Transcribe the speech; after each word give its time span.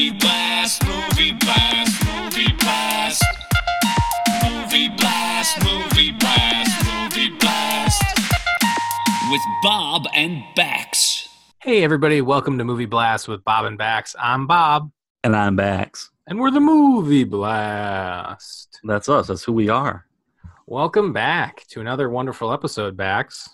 Movie 0.00 0.18
blast, 0.18 0.82
movie 0.86 1.32
blast, 1.32 2.06
movie 2.06 2.52
blast. 2.54 3.22
Movie 4.42 4.88
blast, 4.96 5.62
movie 5.62 6.12
blast, 6.12 6.86
movie 6.86 7.28
blast. 7.36 8.02
With 9.30 9.40
Bob 9.62 10.06
and 10.14 10.42
Bax. 10.56 11.28
Hey, 11.58 11.84
everybody, 11.84 12.22
welcome 12.22 12.56
to 12.56 12.64
Movie 12.64 12.86
Blast 12.86 13.28
with 13.28 13.44
Bob 13.44 13.66
and 13.66 13.76
Bax. 13.76 14.16
I'm 14.18 14.46
Bob, 14.46 14.90
And 15.22 15.36
I'm 15.36 15.54
Bax. 15.54 16.10
and 16.26 16.40
we're 16.40 16.50
the 16.50 16.60
Movie 16.60 17.24
Blast. 17.24 18.80
That's 18.82 19.10
us. 19.10 19.26
That's 19.26 19.44
who 19.44 19.52
we 19.52 19.68
are. 19.68 20.06
Welcome 20.66 21.12
back 21.12 21.66
to 21.72 21.82
another 21.82 22.08
wonderful 22.08 22.54
episode, 22.54 22.96
Bax. 22.96 23.50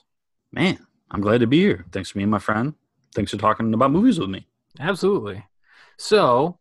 Man, 0.52 0.78
I'm 1.10 1.20
glad 1.22 1.40
to 1.40 1.48
be 1.48 1.58
here. 1.58 1.86
Thanks 1.90 2.10
for 2.10 2.20
being 2.20 2.30
my 2.30 2.38
friend. 2.38 2.72
Thanks 3.16 3.32
for 3.32 3.36
talking 3.36 3.75
about 3.75 3.90
movies 3.90 4.21
with 4.21 4.31
me. 4.31 4.46
Absolutely. 4.79 5.44
So, 5.99 6.59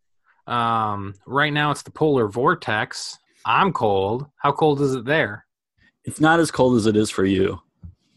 um, 0.48 1.16
right 1.26 1.52
now 1.52 1.72
it's 1.72 1.84
the 1.84 1.92
polar 1.92 2.28
vortex. 2.28 3.20
I'm 3.46 3.74
cold. 3.74 4.28
How 4.38 4.52
cold 4.52 4.82
is 4.82 4.96
it 4.96 5.06
there? 5.06 5.46
It's 6.04 6.22
not 6.22 6.40
as 6.40 6.52
cold 6.52 6.78
as 6.78 6.86
it 6.86 6.96
is 6.96 7.10
for 7.10 7.26
you. 7.26 7.62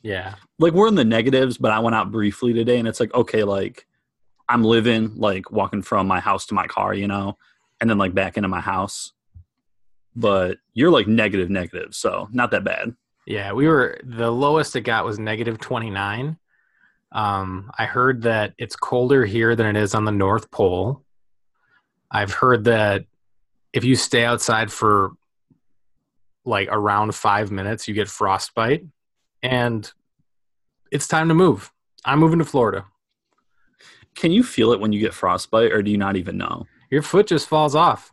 Yeah. 0.03 0.35
Like 0.59 0.73
we're 0.73 0.89
in 0.89 0.95
the 0.95 1.05
negatives, 1.05 1.59
but 1.59 1.73
I 1.73 1.79
went 1.81 1.97
out 1.97 2.13
briefly 2.13 2.53
today 2.53 2.79
and 2.79 2.87
it's 2.87 3.01
like, 3.01 3.15
okay, 3.15 3.45
like 3.45 3.87
I'm 4.49 4.65
living, 4.65 5.17
like 5.17 5.51
walking 5.51 5.83
from 5.83 6.07
my 6.07 6.21
house 6.21 6.47
to 6.47 6.55
my 6.55 6.67
car, 6.67 6.95
you 6.95 7.07
know, 7.07 7.37
and 7.81 7.89
then 7.89 7.99
like 7.99 8.15
back 8.15 8.37
into 8.37 8.49
my 8.49 8.61
house. 8.61 9.13
But 10.17 10.59
you're 10.75 10.91
like 10.91 11.07
negative, 11.07 11.51
negative. 11.51 11.95
So 11.95 12.29
not 12.33 12.51
that 12.51 12.65
bad. 12.65 12.95
Yeah, 13.27 13.53
we 13.53 13.69
were 13.69 14.01
the 14.03 14.31
lowest 14.31 14.75
it 14.75 14.81
got 14.83 15.05
was 15.05 15.19
negative 15.19 15.59
29. 15.59 16.39
Um, 17.13 17.71
I 17.79 17.85
heard 17.85 18.23
that 18.23 18.55
it's 18.59 18.77
colder 18.77 19.25
here 19.25 19.55
than 19.55 19.77
it 19.77 19.81
is 19.81 19.95
on 19.95 20.05
the 20.05 20.13
North 20.13 20.51
Pole. 20.51 21.05
I've 22.11 22.33
heard 22.33 22.65
that 22.65 23.05
if 23.73 23.85
you 23.85 23.97
stay 23.97 24.25
outside 24.25 24.73
for 24.73 25.13
like 26.45 26.69
around 26.71 27.15
five 27.15 27.51
minutes, 27.51 27.87
you 27.87 27.95
get 27.95 28.09
frostbite, 28.09 28.85
and 29.43 29.91
it's 30.91 31.07
time 31.07 31.29
to 31.29 31.35
move. 31.35 31.71
I'm 32.05 32.19
moving 32.19 32.39
to 32.39 32.45
Florida. 32.45 32.87
Can 34.15 34.33
you 34.33 34.43
feel 34.43 34.73
it 34.73 34.81
when 34.81 34.93
you 34.93 35.01
get 35.01 35.15
frostbite 35.15 35.73
or 35.73 35.83
do 35.83 35.91
you 35.91 35.99
not 35.99 36.17
even 36.17 36.39
know? 36.39 36.67
Your 36.91 37.03
foot 37.03 37.27
just 37.27 37.49
falls 37.49 37.75
off. 37.75 38.13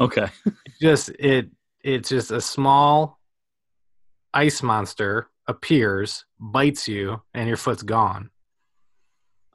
Okay. 0.00 0.28
Just 0.80 1.10
it. 1.18 1.50
It's 1.84 2.08
just 2.08 2.30
a 2.30 2.40
small 2.40 3.18
ice 4.32 4.62
monster 4.62 5.28
appears, 5.48 6.24
bites 6.38 6.86
you, 6.86 7.20
and 7.34 7.48
your 7.48 7.56
foot's 7.56 7.82
gone. 7.82 8.30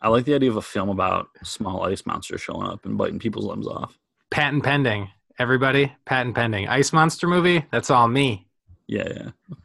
I 0.02 0.10
like 0.10 0.26
the 0.26 0.36
idea 0.36 0.50
of 0.50 0.58
a 0.58 0.62
film 0.62 0.90
about 0.90 1.30
small 1.44 1.84
ice 1.84 2.06
monsters 2.06 2.42
showing 2.42 2.68
up 2.68 2.86
and 2.86 2.98
biting 2.98 3.20
people's 3.20 3.46
limbs 3.46 3.68
off. 3.68 3.98
patent 4.30 4.64
pending. 4.64 5.10
Everybody, 5.40 5.92
patent 6.06 6.36
pending. 6.36 6.68
Ice 6.68 6.92
Monster 6.92 7.28
movie. 7.28 7.64
That's 7.72 7.92
all 7.92 8.08
me. 8.08 8.48
Yeah, 8.88 9.08
yeah. 9.16 9.56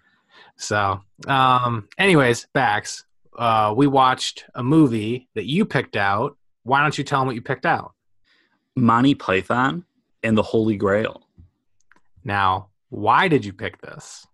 So, 0.56 1.00
um, 1.26 1.88
anyways, 1.98 2.46
Bax, 2.52 3.04
uh, 3.38 3.72
we 3.74 3.86
watched 3.86 4.44
a 4.54 4.62
movie 4.62 5.28
that 5.34 5.46
you 5.46 5.64
picked 5.64 5.96
out. 5.96 6.36
Why 6.64 6.82
don't 6.82 6.96
you 6.96 7.04
tell 7.04 7.20
them 7.20 7.26
what 7.26 7.36
you 7.36 7.42
picked 7.42 7.64
out? 7.64 7.92
Monty 8.76 9.14
Python 9.14 9.84
and 10.22 10.36
the 10.36 10.42
Holy 10.42 10.76
Grail. 10.76 11.22
Now, 12.22 12.68
why 12.90 13.28
did 13.28 13.44
you 13.44 13.52
pick 13.52 13.80
this? 13.80 14.26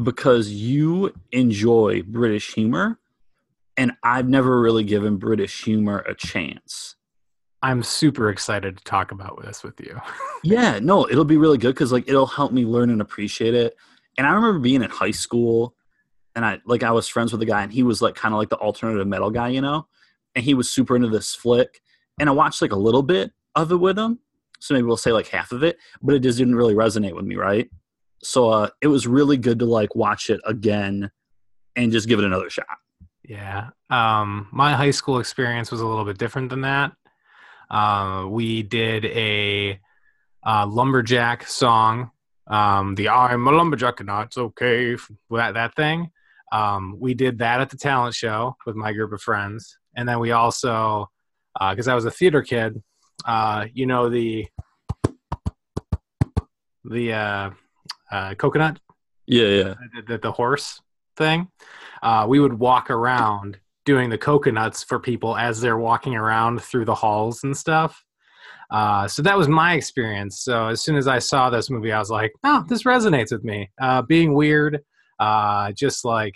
Because 0.00 0.50
you 0.50 1.12
enjoy 1.32 2.02
British 2.02 2.52
humor, 2.54 2.98
and 3.76 3.92
I've 4.02 4.28
never 4.28 4.60
really 4.60 4.84
given 4.84 5.16
British 5.16 5.64
humor 5.64 5.98
a 6.00 6.14
chance. 6.14 6.96
I'm 7.62 7.82
super 7.82 8.28
excited 8.28 8.76
to 8.76 8.84
talk 8.84 9.12
about 9.12 9.40
this 9.42 9.62
with 9.62 9.80
you. 9.80 10.00
Yeah, 10.44 10.80
no, 10.80 11.08
it'll 11.08 11.24
be 11.24 11.36
really 11.36 11.56
good 11.56 11.72
because 11.72 11.92
like 11.92 12.08
it'll 12.08 12.26
help 12.26 12.50
me 12.50 12.64
learn 12.64 12.90
and 12.90 13.00
appreciate 13.00 13.54
it. 13.54 13.76
And 14.18 14.26
I 14.26 14.32
remember 14.32 14.58
being 14.58 14.82
in 14.82 14.90
high 14.90 15.12
school, 15.12 15.76
and 16.34 16.44
I 16.44 16.58
like 16.66 16.82
I 16.82 16.90
was 16.90 17.06
friends 17.06 17.30
with 17.30 17.40
a 17.42 17.46
guy, 17.46 17.62
and 17.62 17.72
he 17.72 17.84
was 17.84 18.02
like 18.02 18.16
kind 18.16 18.34
of 18.34 18.38
like 18.38 18.48
the 18.48 18.56
alternative 18.56 19.06
metal 19.06 19.30
guy, 19.30 19.50
you 19.50 19.60
know, 19.60 19.86
and 20.34 20.44
he 20.44 20.54
was 20.54 20.68
super 20.68 20.96
into 20.96 21.08
this 21.08 21.32
flick. 21.32 21.80
And 22.18 22.28
I 22.28 22.32
watched 22.32 22.60
like 22.60 22.72
a 22.72 22.76
little 22.76 23.04
bit 23.04 23.30
of 23.54 23.70
it 23.70 23.76
with 23.76 23.96
him, 23.96 24.18
so 24.58 24.74
maybe 24.74 24.84
we'll 24.84 24.96
say 24.96 25.12
like 25.12 25.28
half 25.28 25.52
of 25.52 25.62
it, 25.62 25.76
but 26.02 26.16
it 26.16 26.24
just 26.24 26.38
didn't 26.38 26.56
really 26.56 26.74
resonate 26.74 27.14
with 27.14 27.24
me, 27.24 27.36
right? 27.36 27.70
So 28.24 28.48
uh, 28.48 28.70
it 28.80 28.88
was 28.88 29.06
really 29.06 29.36
good 29.36 29.60
to 29.60 29.64
like 29.64 29.94
watch 29.94 30.28
it 30.28 30.40
again 30.44 31.08
and 31.76 31.92
just 31.92 32.08
give 32.08 32.18
it 32.18 32.24
another 32.24 32.50
shot. 32.50 32.66
Yeah. 33.24 33.70
Um, 33.90 34.48
my 34.52 34.74
high 34.74 34.90
school 34.90 35.18
experience 35.18 35.70
was 35.70 35.80
a 35.80 35.86
little 35.86 36.04
bit 36.04 36.18
different 36.18 36.50
than 36.50 36.62
that. 36.62 36.92
Uh, 37.70 38.26
we 38.28 38.62
did 38.62 39.04
a 39.06 39.80
uh, 40.44 40.66
lumberjack 40.66 41.46
song, 41.46 42.10
um, 42.46 42.94
the 42.94 43.08
"I'm 43.08 43.46
a 43.46 43.52
lumberjack 43.52 44.00
and 44.00 44.10
it's 44.10 44.36
okay" 44.36 44.96
that 45.30 45.54
that 45.54 45.74
thing. 45.74 46.10
Um, 46.52 46.96
we 47.00 47.14
did 47.14 47.38
that 47.38 47.60
at 47.60 47.70
the 47.70 47.78
talent 47.78 48.14
show 48.14 48.56
with 48.66 48.76
my 48.76 48.92
group 48.92 49.12
of 49.12 49.22
friends, 49.22 49.78
and 49.96 50.06
then 50.06 50.18
we 50.18 50.32
also, 50.32 51.10
because 51.58 51.88
I 51.88 51.94
was 51.94 52.04
a 52.04 52.10
theater 52.10 52.42
kid, 52.42 52.82
uh, 53.24 53.66
you 53.72 53.86
know 53.86 54.08
the 54.08 54.48
the 56.84 57.12
uh, 57.12 57.50
uh, 58.10 58.34
coconut 58.34 58.80
Yeah, 59.26 59.46
yeah. 59.46 59.74
the, 59.94 60.02
the, 60.08 60.18
the 60.18 60.32
horse 60.32 60.80
thing, 61.16 61.48
uh, 62.02 62.26
we 62.28 62.40
would 62.40 62.54
walk 62.54 62.90
around 62.90 63.58
doing 63.84 64.10
the 64.10 64.18
coconuts 64.18 64.84
for 64.84 64.98
people 64.98 65.36
as 65.36 65.60
they're 65.60 65.78
walking 65.78 66.14
around 66.14 66.62
through 66.62 66.84
the 66.84 66.94
halls 66.94 67.42
and 67.42 67.56
stuff. 67.56 68.04
Uh, 68.70 69.06
so 69.06 69.22
that 69.22 69.36
was 69.36 69.48
my 69.48 69.74
experience. 69.74 70.40
So 70.40 70.68
as 70.68 70.82
soon 70.82 70.96
as 70.96 71.06
I 71.06 71.18
saw 71.18 71.50
this 71.50 71.68
movie, 71.68 71.92
I 71.92 71.98
was 71.98 72.10
like, 72.10 72.32
"Oh, 72.42 72.64
this 72.68 72.84
resonates 72.84 73.30
with 73.30 73.44
me." 73.44 73.70
Uh, 73.80 74.02
being 74.02 74.32
weird, 74.34 74.80
uh, 75.18 75.72
just 75.72 76.04
like, 76.04 76.34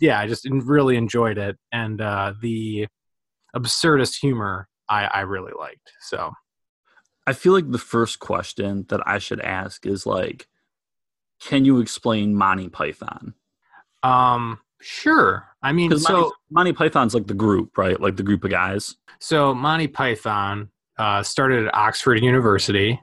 yeah, 0.00 0.18
I 0.18 0.26
just 0.26 0.48
really 0.50 0.96
enjoyed 0.96 1.38
it, 1.38 1.56
and 1.70 2.00
uh, 2.00 2.34
the 2.40 2.88
absurdist 3.56 4.20
humor 4.20 4.68
I, 4.88 5.04
I 5.06 5.20
really 5.20 5.52
liked. 5.58 5.92
So 6.00 6.32
I 7.26 7.32
feel 7.32 7.52
like 7.52 7.70
the 7.70 7.78
first 7.78 8.18
question 8.18 8.86
that 8.88 9.00
I 9.06 9.18
should 9.18 9.40
ask 9.40 9.86
is 9.86 10.04
like, 10.04 10.48
can 11.40 11.64
you 11.64 11.78
explain 11.78 12.34
Monty 12.34 12.68
Python? 12.68 13.34
Um, 14.02 14.58
sure. 14.80 15.46
I 15.62 15.72
mean, 15.72 15.96
so. 15.98 16.12
Monty, 16.12 16.30
Monty 16.50 16.72
Python's 16.72 17.14
like 17.14 17.26
the 17.26 17.34
group, 17.34 17.76
right? 17.76 18.00
Like 18.00 18.16
the 18.16 18.22
group 18.22 18.44
of 18.44 18.50
guys. 18.50 18.96
So 19.18 19.54
Monty 19.54 19.86
Python 19.86 20.70
uh, 20.98 21.22
started 21.22 21.66
at 21.66 21.74
Oxford 21.74 22.22
University, 22.22 23.00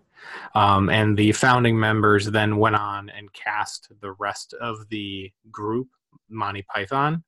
um, 0.55 0.89
and 0.89 1.17
the 1.17 1.31
founding 1.31 1.79
members 1.79 2.25
then 2.25 2.57
went 2.57 2.75
on 2.75 3.09
and 3.09 3.31
cast 3.33 3.91
the 4.01 4.11
rest 4.13 4.53
of 4.59 4.89
the 4.89 5.31
group, 5.51 5.87
Monty 6.29 6.63
Python. 6.73 7.23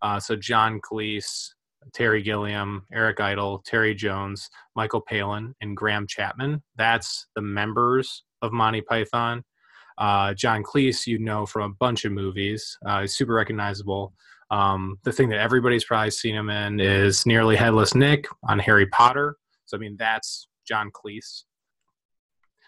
Uh, 0.00 0.18
so 0.18 0.34
John 0.34 0.80
Cleese, 0.80 1.50
Terry 1.92 2.22
Gilliam, 2.22 2.84
Eric 2.92 3.20
Idle, 3.20 3.62
Terry 3.64 3.94
Jones, 3.94 4.48
Michael 4.74 5.00
Palin, 5.00 5.54
and 5.60 5.76
Graham 5.76 6.06
Chapman. 6.06 6.62
That's 6.76 7.26
the 7.36 7.42
members 7.42 8.24
of 8.42 8.52
Monty 8.52 8.80
Python. 8.80 9.44
Uh, 10.02 10.34
John 10.34 10.64
Cleese, 10.64 11.06
you 11.06 11.20
know 11.20 11.46
from 11.46 11.62
a 11.62 11.74
bunch 11.74 12.04
of 12.04 12.10
movies. 12.10 12.76
Uh, 12.84 13.02
he's 13.02 13.14
super 13.14 13.34
recognizable. 13.34 14.12
Um, 14.50 14.98
the 15.04 15.12
thing 15.12 15.28
that 15.28 15.38
everybody's 15.38 15.84
probably 15.84 16.10
seen 16.10 16.34
him 16.34 16.50
in 16.50 16.80
is 16.80 17.24
Nearly 17.24 17.54
Headless 17.54 17.94
Nick 17.94 18.26
on 18.42 18.58
Harry 18.58 18.86
Potter. 18.86 19.36
So, 19.64 19.76
I 19.76 19.80
mean, 19.80 19.94
that's 19.96 20.48
John 20.66 20.90
Cleese. 20.90 21.44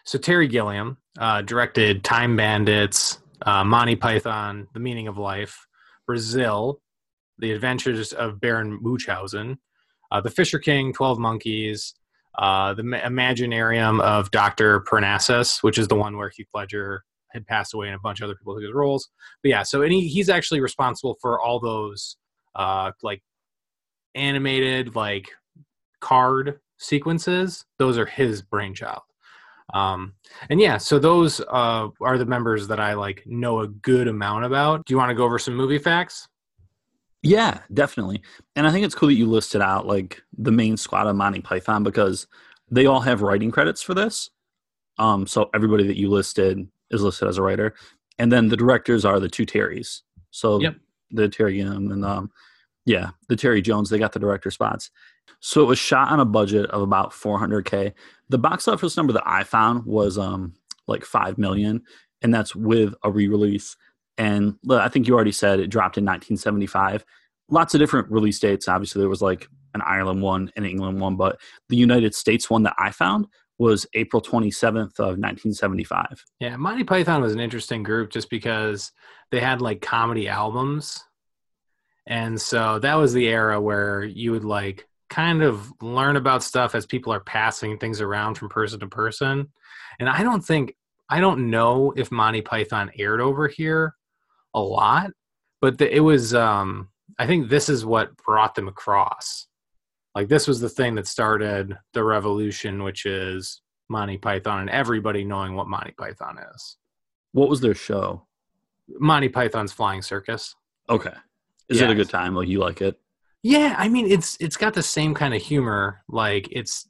So, 0.05 0.17
Terry 0.17 0.47
Gilliam 0.47 0.99
uh, 1.19 1.43
directed 1.43 2.05
Time 2.05 2.37
Bandits, 2.37 3.19
uh, 3.43 3.65
Monty 3.65 3.97
Python, 3.97 4.69
The 4.73 4.79
Meaning 4.79 5.09
of 5.09 5.19
Life, 5.19 5.67
Brazil, 6.07 6.81
The 7.39 7.51
Adventures 7.51 8.13
of 8.13 8.41
Baron 8.41 8.79
Munchausen, 8.81 9.59
uh, 10.13 10.21
The 10.21 10.31
Fisher 10.31 10.61
King, 10.61 10.93
12 10.93 11.19
Monkeys, 11.19 11.95
uh, 12.39 12.75
The 12.75 12.85
Imaginarium 12.85 14.01
of 14.03 14.31
Dr. 14.31 14.83
Parnassus, 14.83 15.65
which 15.65 15.79
is 15.79 15.89
the 15.89 15.97
one 15.97 16.17
where 16.17 16.31
Heath 16.33 16.47
Ledger 16.55 17.03
had 17.35 17.47
passed 17.47 17.75
away 17.75 17.89
and 17.89 17.97
a 17.97 18.01
bunch 18.01 18.21
of 18.21 18.25
other 18.25 18.37
people 18.37 18.55
took 18.55 18.63
his 18.63 18.73
roles. 18.73 19.11
But 19.43 19.51
yeah, 19.51 19.63
so 19.63 19.83
and 19.83 19.93
he, 19.93 20.09
he's 20.09 20.31
actually 20.31 20.61
responsible 20.61 21.17
for 21.21 21.41
all 21.41 21.61
those 21.61 22.17
uh, 22.55 22.93
like 23.03 23.23
animated 24.15 24.95
like 24.95 25.29
card 26.01 26.61
sequences. 26.79 27.65
Those 27.79 27.99
are 27.99 28.07
his 28.07 28.43
brainchild. 28.43 29.03
Um, 29.73 30.15
and 30.51 30.61
yeah, 30.61 30.77
so 30.77 30.99
those 30.99 31.41
uh, 31.41 31.89
are 32.01 32.19
the 32.19 32.27
members 32.27 32.69
that 32.69 32.79
I 32.79 32.95
like 32.95 33.23
know 33.27 33.61
a 33.61 33.69
good 33.69 34.09
amount 34.09 34.45
about. 34.45 34.85
Do 34.87 34.95
you 34.95 34.99
want 34.99 35.11
to 35.11 35.15
go 35.15 35.25
over 35.25 35.39
some 35.39 35.57
movie 35.57 35.79
facts? 35.79 36.29
Yeah, 37.23 37.61
definitely. 37.73 38.23
And 38.55 38.67
I 38.67 38.71
think 38.71 38.85
it's 38.85 38.95
cool 38.95 39.09
that 39.09 39.15
you 39.15 39.27
listed 39.27 39.63
out 39.63 39.87
like 39.87 40.23
the 40.37 40.53
main 40.53 40.77
squad 40.77 41.07
of 41.07 41.17
Monty 41.17 41.41
Python 41.41 41.83
because 41.83 42.27
they 42.71 42.85
all 42.85 43.01
have 43.01 43.23
writing 43.23 43.51
credits 43.51 43.83
for 43.83 43.95
this. 43.95 44.31
Um, 44.99 45.27
so 45.27 45.49
everybody 45.55 45.87
that 45.87 45.99
you 45.99 46.11
listed 46.11 46.69
is 46.91 47.03
listed 47.03 47.29
as 47.29 47.39
a 47.39 47.43
writer, 47.43 47.75
and 48.19 48.31
then 48.33 48.49
the 48.49 48.57
directors 48.57 49.05
are 49.05 49.21
the 49.21 49.29
two 49.29 49.47
Terrys. 49.47 50.03
So 50.31 50.61
Yep. 50.61 50.77
the 51.11 51.29
Terry 51.29 51.55
Gilliam 51.57 51.91
and 51.91 52.05
um, 52.05 52.31
Yeah, 52.87 53.11
the 53.29 53.37
Terry 53.37 53.63
Jones, 53.63 53.89
they 53.91 53.99
got 53.99 54.13
the 54.13 54.19
director 54.21 54.51
spots. 54.51 54.91
So 55.41 55.63
it 55.63 55.67
was 55.67 55.79
shot 55.79 56.11
on 56.11 56.21
a 56.21 56.25
budget 56.25 56.67
of 56.71 56.83
about 56.83 57.13
400k. 57.13 57.93
The 58.29 58.39
box 58.39 58.69
office 58.69 58.97
number 58.97 59.13
that 59.13 59.27
I 59.27 59.45
found 59.45 59.85
was 59.87 60.19
um 60.19 60.55
like 60.87 61.05
5 61.05 61.39
million 61.39 61.83
and 62.23 62.33
that's 62.35 62.55
with 62.55 62.95
a 63.03 63.11
re-release. 63.11 63.77
And 64.19 64.57
I 64.71 64.89
think 64.89 65.09
you 65.09 65.15
already 65.15 65.33
said 65.33 65.61
it 65.61 65.69
dropped 65.69 65.97
in 65.99 66.05
1975. 66.05 67.05
Lots 67.51 67.75
of 67.75 67.81
different 67.81 68.11
release 68.11 68.39
dates. 68.39 68.69
Obviously 68.69 69.01
there 69.01 69.09
was 69.09 69.23
like 69.23 69.49
an 69.75 69.83
Ireland 69.83 70.23
one, 70.23 70.51
an 70.57 70.65
England 70.65 71.01
one, 71.01 71.17
but 71.17 71.41
the 71.69 71.77
United 71.77 72.15
States 72.15 72.49
one 72.51 72.63
that 72.65 72.77
I 72.79 72.91
found 72.91 73.27
was 73.59 73.87
April 73.95 74.21
27th 74.21 74.99
of 74.99 75.19
1975. 75.19 76.25
Yeah, 76.41 76.57
Monty 76.57 76.85
Python 76.85 77.23
was 77.23 77.33
an 77.33 77.41
interesting 77.41 77.83
group 77.83 78.11
just 78.11 78.29
because 78.31 78.93
they 79.31 79.41
had 79.41 79.61
like 79.61 79.81
comedy 79.81 80.29
albums. 80.29 81.03
And 82.07 82.41
so 82.41 82.79
that 82.81 82.95
was 82.95 83.13
the 83.13 83.29
era 83.29 83.61
where 83.61 84.05
you 84.05 84.33
would 84.33 84.45
like 84.45 84.87
kind 85.09 85.43
of 85.43 85.73
learn 85.81 86.17
about 86.17 86.43
stuff 86.43 86.75
as 86.75 86.87
people 86.87 87.13
are 87.13 87.21
passing 87.21 87.79
things 87.79 88.01
around 88.01 88.35
from 88.35 88.49
person 88.49 88.81
to 88.81 88.89
person. 88.89 89.49
And 89.99 90.09
I 90.09 90.23
don't 90.23 90.45
think 90.45 90.75
I 91.09 91.21
don't 91.21 91.51
know 91.51 91.93
if 91.97 92.11
Monty 92.11 92.41
Python 92.41 92.91
aired 92.99 93.21
over 93.21 93.47
here 93.47 93.95
a 94.55 94.61
lot, 94.61 95.11
but 95.61 95.79
the, 95.79 95.95
it 95.95 96.01
was 96.01 96.35
um 96.35 96.89
I 97.19 97.27
think 97.27 97.49
this 97.49 97.69
is 97.69 97.87
what 97.87 98.17
brought 98.17 98.55
them 98.55 98.69
across. 98.69 99.47
Like 100.15 100.29
this 100.29 100.47
was 100.47 100.61
the 100.61 100.69
thing 100.69 100.95
that 100.95 101.07
started 101.07 101.77
the 101.93 102.05
revolution, 102.05 102.83
which 102.83 103.05
is 103.07 103.61
Monty 103.89 104.17
Python 104.17 104.61
and 104.61 104.71
everybody 104.71 105.25
knowing 105.25 105.55
what 105.55 105.69
Monty 105.69 105.93
Python 105.99 106.39
is. 106.55 106.77
What 107.33 107.49
was 107.49 107.61
their 107.61 107.75
show? 107.75 108.27
Monty 108.89 109.29
Python's 109.29 109.73
Flying 109.73 110.03
Circus. 110.03 110.55
Okay. 110.89 111.13
Is 111.69 111.81
Yeah. 111.81 111.87
it 111.87 111.93
a 111.93 111.95
good 111.95 112.11
time? 112.11 112.35
Like 112.35 112.49
you 112.49 112.61
like 112.61 112.81
it? 112.81 112.99
Yeah, 113.43 113.75
I 113.77 113.89
mean 113.89 114.07
it's 114.11 114.37
it's 114.41 114.57
got 114.57 114.75
the 114.75 114.83
same 114.83 115.15
kind 115.15 115.35
of 115.35 115.43
humor. 115.43 116.03
Like 116.09 116.49
it's 116.53 116.89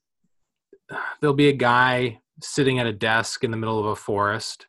there'll 1.21 1.35
be 1.35 1.49
a 1.49 1.53
guy 1.53 2.21
sitting 2.43 2.79
at 2.79 2.87
a 2.87 2.93
desk 2.93 3.43
in 3.45 3.51
the 3.51 3.57
middle 3.57 3.79
of 3.81 3.87
a 3.87 3.97
forest 3.97 4.67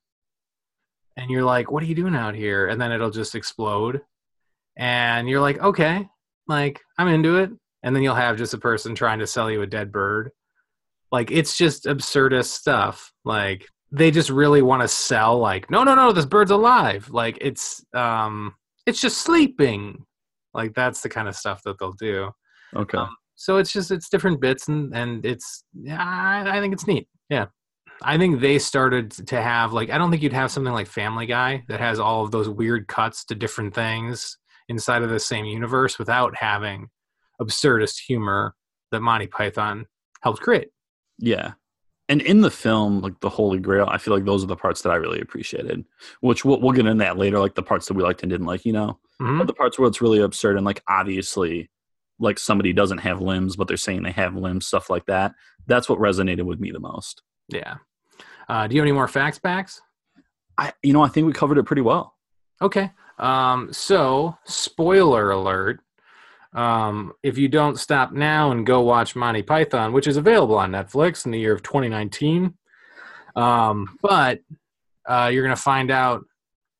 and 1.18 1.30
you're 1.30 1.44
like, 1.44 1.72
"What 1.72 1.84
are 1.84 1.88
you 1.88 1.96
doing 1.96 2.16
out 2.16 2.36
here?" 2.36 2.68
and 2.68 2.80
then 2.80 2.92
it'll 2.92 3.10
just 3.12 3.36
explode. 3.36 4.02
And 4.78 5.28
you're 5.30 5.42
like, 5.42 5.60
"Okay, 5.60 6.07
like 6.48 6.81
I'm 6.98 7.07
into 7.07 7.38
it." 7.38 7.52
And 7.85 7.95
then 7.95 8.03
you'll 8.03 8.15
have 8.15 8.37
just 8.37 8.53
a 8.53 8.57
person 8.57 8.95
trying 8.95 9.19
to 9.19 9.27
sell 9.27 9.49
you 9.49 9.61
a 9.61 9.67
dead 9.67 9.93
bird. 9.93 10.31
Like 11.13 11.31
it's 11.31 11.57
just 11.57 11.85
absurdist 11.85 12.47
stuff. 12.47 13.13
Like 13.23 13.65
they 13.91 14.11
just 14.11 14.29
really 14.29 14.61
want 14.61 14.81
to 14.81 14.89
sell 14.89 15.37
like, 15.37 15.71
"No, 15.71 15.85
no, 15.85 15.95
no, 15.95 16.11
this 16.11 16.25
bird's 16.25 16.51
alive." 16.51 17.09
Like 17.09 17.37
it's 17.39 17.85
um 17.93 18.55
it's 18.85 18.99
just 18.99 19.19
sleeping 19.19 20.03
like 20.53 20.73
that's 20.73 21.01
the 21.01 21.09
kind 21.09 21.27
of 21.27 21.35
stuff 21.35 21.61
that 21.63 21.77
they'll 21.79 21.93
do 21.93 22.31
Okay. 22.75 22.97
Um, 22.97 23.15
so 23.35 23.57
it's 23.57 23.71
just 23.71 23.91
it's 23.91 24.09
different 24.09 24.41
bits 24.41 24.67
and 24.67 24.95
and 24.95 25.25
it's 25.25 25.63
yeah 25.73 26.01
I, 26.01 26.57
I 26.57 26.61
think 26.61 26.73
it's 26.73 26.87
neat 26.87 27.07
yeah 27.29 27.47
i 28.01 28.17
think 28.17 28.39
they 28.39 28.59
started 28.59 29.11
to 29.11 29.41
have 29.41 29.73
like 29.73 29.89
i 29.89 29.97
don't 29.97 30.09
think 30.09 30.23
you'd 30.23 30.33
have 30.33 30.51
something 30.51 30.73
like 30.73 30.87
family 30.87 31.25
guy 31.25 31.63
that 31.67 31.79
has 31.79 31.99
all 31.99 32.23
of 32.23 32.31
those 32.31 32.49
weird 32.49 32.87
cuts 32.87 33.25
to 33.25 33.35
different 33.35 33.73
things 33.73 34.37
inside 34.69 35.03
of 35.03 35.09
the 35.09 35.19
same 35.19 35.45
universe 35.45 35.99
without 35.99 36.35
having 36.37 36.87
absurdist 37.41 37.99
humor 38.05 38.55
that 38.91 39.01
monty 39.01 39.27
python 39.27 39.85
helped 40.21 40.41
create 40.41 40.69
Yeah. 41.19 41.53
And 42.07 42.21
in 42.21 42.41
the 42.41 42.51
film, 42.51 43.01
like 43.01 43.19
the 43.19 43.29
Holy 43.29 43.57
Grail, 43.59 43.87
I 43.89 43.97
feel 43.97 44.13
like 44.13 44.25
those 44.25 44.43
are 44.43 44.47
the 44.47 44.55
parts 44.55 44.83
that 44.83 44.91
I 44.91 44.95
really 44.95 45.19
appreciated. 45.19 45.83
Which 46.21 46.45
we'll, 46.45 46.61
we'll 46.61 46.71
get 46.71 46.85
in 46.85 46.99
that 46.99 47.17
later, 47.17 47.39
like 47.39 47.55
the 47.55 47.63
parts 47.63 47.87
that 47.87 47.95
we 47.95 48.03
liked 48.03 48.21
and 48.21 48.29
didn't 48.29 48.45
like, 48.45 48.63
you 48.63 48.73
know. 48.73 48.99
Mhm. 49.19 49.39
But 49.39 49.47
the 49.47 49.53
parts 49.53 49.79
where 49.79 49.87
it's 49.87 50.01
really 50.01 50.19
absurd 50.19 50.55
and 50.57 50.65
like 50.65 50.83
obviously, 50.87 51.71
like 52.19 52.37
somebody 52.37 52.73
doesn't 52.73 52.99
have 52.99 53.21
limbs, 53.21 53.55
but 53.55 53.67
they're 53.67 53.75
saying 53.75 54.03
they 54.03 54.11
have 54.11 54.35
limbs, 54.35 54.67
stuff 54.67 54.89
like 54.89 55.05
that. 55.07 55.33
That's 55.65 55.89
what 55.89 55.97
resonated 55.99 56.43
with 56.43 56.59
me 56.59 56.71
the 56.71 56.79
most. 56.79 57.23
yeah 57.49 57.77
uh, 58.47 58.67
do 58.67 58.75
you 58.75 58.81
have 58.81 58.85
any 58.85 58.91
more 58.91 59.07
facts 59.07 59.39
Bax 59.39 59.81
I, 60.57 60.71
you 60.83 60.93
know, 60.93 61.01
I 61.01 61.07
think 61.09 61.27
we 61.27 61.33
covered 61.33 61.57
it 61.57 61.63
pretty 61.63 61.81
well. 61.81 62.15
Okay. 62.61 62.91
Um, 63.17 63.73
so, 63.73 64.37
spoiler 64.45 65.31
alert. 65.31 65.81
Um, 66.56 67.12
if 67.22 67.38
you 67.38 67.50
don't 67.50 67.78
stop 67.78 68.13
now 68.13 68.52
and 68.52 68.66
go 68.66 68.81
watch 68.81 69.16
Monty 69.16 69.44
Python, 69.44 69.92
which 69.92 70.07
is 70.07 70.16
available 70.16 70.57
on 70.57 70.72
Netflix 70.72 71.25
in 71.25 71.31
the 71.31 71.40
year 71.40 71.54
of 71.54 71.62
2019, 71.62 72.54
um, 73.36 73.98
but 74.02 74.40
uh, 75.06 75.30
you're 75.31 75.44
going 75.44 75.56
to 75.56 75.62
find 75.62 75.92
out 75.92 76.24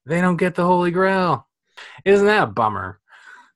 they 0.06 0.22
don't 0.22 0.38
get 0.38 0.56
the 0.56 0.63
Holy 0.63 0.92
Grail. 0.92 1.48
Isn't 2.06 2.25
that 2.25 2.44
a 2.44 2.48
bummer? 2.48 3.00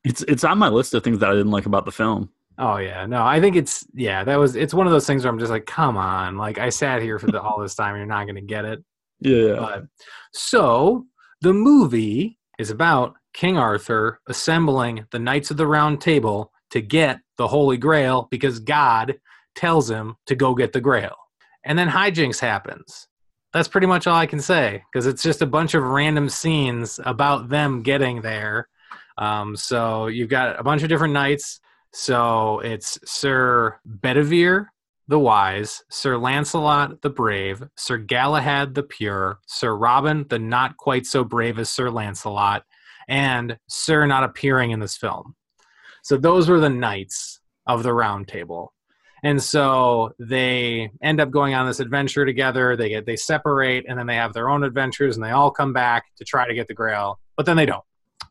It's 0.04 0.22
it's 0.22 0.44
on 0.44 0.58
my 0.58 0.68
list 0.68 0.94
of 0.94 1.02
things 1.02 1.18
that 1.18 1.30
I 1.30 1.32
didn't 1.32 1.50
like 1.50 1.66
about 1.66 1.84
the 1.84 1.92
film. 1.92 2.30
Oh 2.58 2.76
yeah, 2.76 3.06
no, 3.06 3.22
I 3.24 3.40
think 3.40 3.56
it's 3.56 3.86
yeah, 3.94 4.24
that 4.24 4.38
was 4.38 4.56
it's 4.56 4.74
one 4.74 4.86
of 4.86 4.92
those 4.92 5.06
things 5.06 5.24
where 5.24 5.32
I'm 5.32 5.38
just 5.38 5.50
like, 5.50 5.66
come 5.66 5.96
on, 5.96 6.36
like 6.36 6.58
I 6.58 6.68
sat 6.68 7.02
here 7.02 7.18
for 7.18 7.30
the, 7.30 7.40
all 7.40 7.60
this 7.60 7.74
time, 7.74 7.94
and 7.94 7.98
you're 7.98 8.06
not 8.06 8.24
going 8.24 8.36
to 8.36 8.42
get 8.42 8.64
it. 8.64 8.84
Yeah. 9.22 9.56
But 9.58 9.84
so 10.32 11.04
the 11.42 11.52
movie 11.52 12.38
is 12.58 12.70
about 12.70 13.16
King 13.32 13.56
Arthur 13.56 14.20
assembling 14.26 15.06
the 15.10 15.18
Knights 15.18 15.50
of 15.50 15.56
the 15.56 15.66
Round 15.66 16.00
Table 16.00 16.52
to 16.70 16.80
get 16.80 17.20
the 17.36 17.48
Holy 17.48 17.76
Grail 17.76 18.28
because 18.30 18.60
God 18.60 19.16
tells 19.54 19.90
him 19.90 20.16
to 20.26 20.34
go 20.34 20.54
get 20.54 20.72
the 20.72 20.80
Grail. 20.80 21.16
And 21.64 21.78
then 21.78 21.88
hijinks 21.88 22.40
happens. 22.40 23.08
That's 23.52 23.68
pretty 23.68 23.86
much 23.86 24.06
all 24.06 24.16
I 24.16 24.26
can 24.26 24.40
say 24.40 24.82
because 24.92 25.06
it's 25.06 25.22
just 25.22 25.42
a 25.42 25.46
bunch 25.46 25.74
of 25.74 25.82
random 25.82 26.28
scenes 26.28 27.00
about 27.04 27.48
them 27.48 27.82
getting 27.82 28.22
there. 28.22 28.68
Um, 29.18 29.56
so 29.56 30.06
you've 30.06 30.28
got 30.28 30.58
a 30.58 30.62
bunch 30.62 30.82
of 30.82 30.88
different 30.88 31.14
knights. 31.14 31.60
So 31.92 32.60
it's 32.60 32.98
Sir 33.04 33.78
Bedivere, 33.84 34.66
the 35.08 35.18
wise, 35.18 35.82
Sir 35.90 36.16
Lancelot 36.16 37.02
the 37.02 37.10
brave, 37.10 37.64
Sir 37.76 37.98
Galahad 37.98 38.74
the 38.74 38.84
pure, 38.84 39.40
Sir 39.46 39.76
Robin 39.76 40.24
the 40.28 40.38
not 40.38 40.76
quite 40.76 41.04
so 41.04 41.24
brave 41.24 41.58
as 41.58 41.68
Sir 41.68 41.90
Lancelot, 41.90 42.64
and 43.08 43.58
Sir 43.68 44.06
not 44.06 44.24
appearing 44.24 44.70
in 44.70 44.80
this 44.80 44.96
film. 44.96 45.34
So 46.02 46.16
those 46.16 46.48
were 46.48 46.60
the 46.60 46.70
knights 46.70 47.40
of 47.66 47.82
the 47.82 47.92
round 47.92 48.28
table. 48.28 48.72
And 49.22 49.42
so 49.42 50.14
they 50.18 50.90
end 51.02 51.20
up 51.20 51.30
going 51.30 51.54
on 51.54 51.66
this 51.66 51.80
adventure 51.80 52.24
together. 52.24 52.74
They 52.74 52.88
get 52.88 53.04
they 53.04 53.16
separate 53.16 53.84
and 53.86 53.98
then 53.98 54.06
they 54.06 54.14
have 54.16 54.32
their 54.32 54.48
own 54.48 54.64
adventures 54.64 55.16
and 55.16 55.24
they 55.24 55.30
all 55.30 55.50
come 55.50 55.72
back 55.74 56.04
to 56.16 56.24
try 56.24 56.48
to 56.48 56.54
get 56.54 56.68
the 56.68 56.74
grail, 56.74 57.20
but 57.36 57.44
then 57.44 57.56
they 57.56 57.66
don't. 57.66 57.84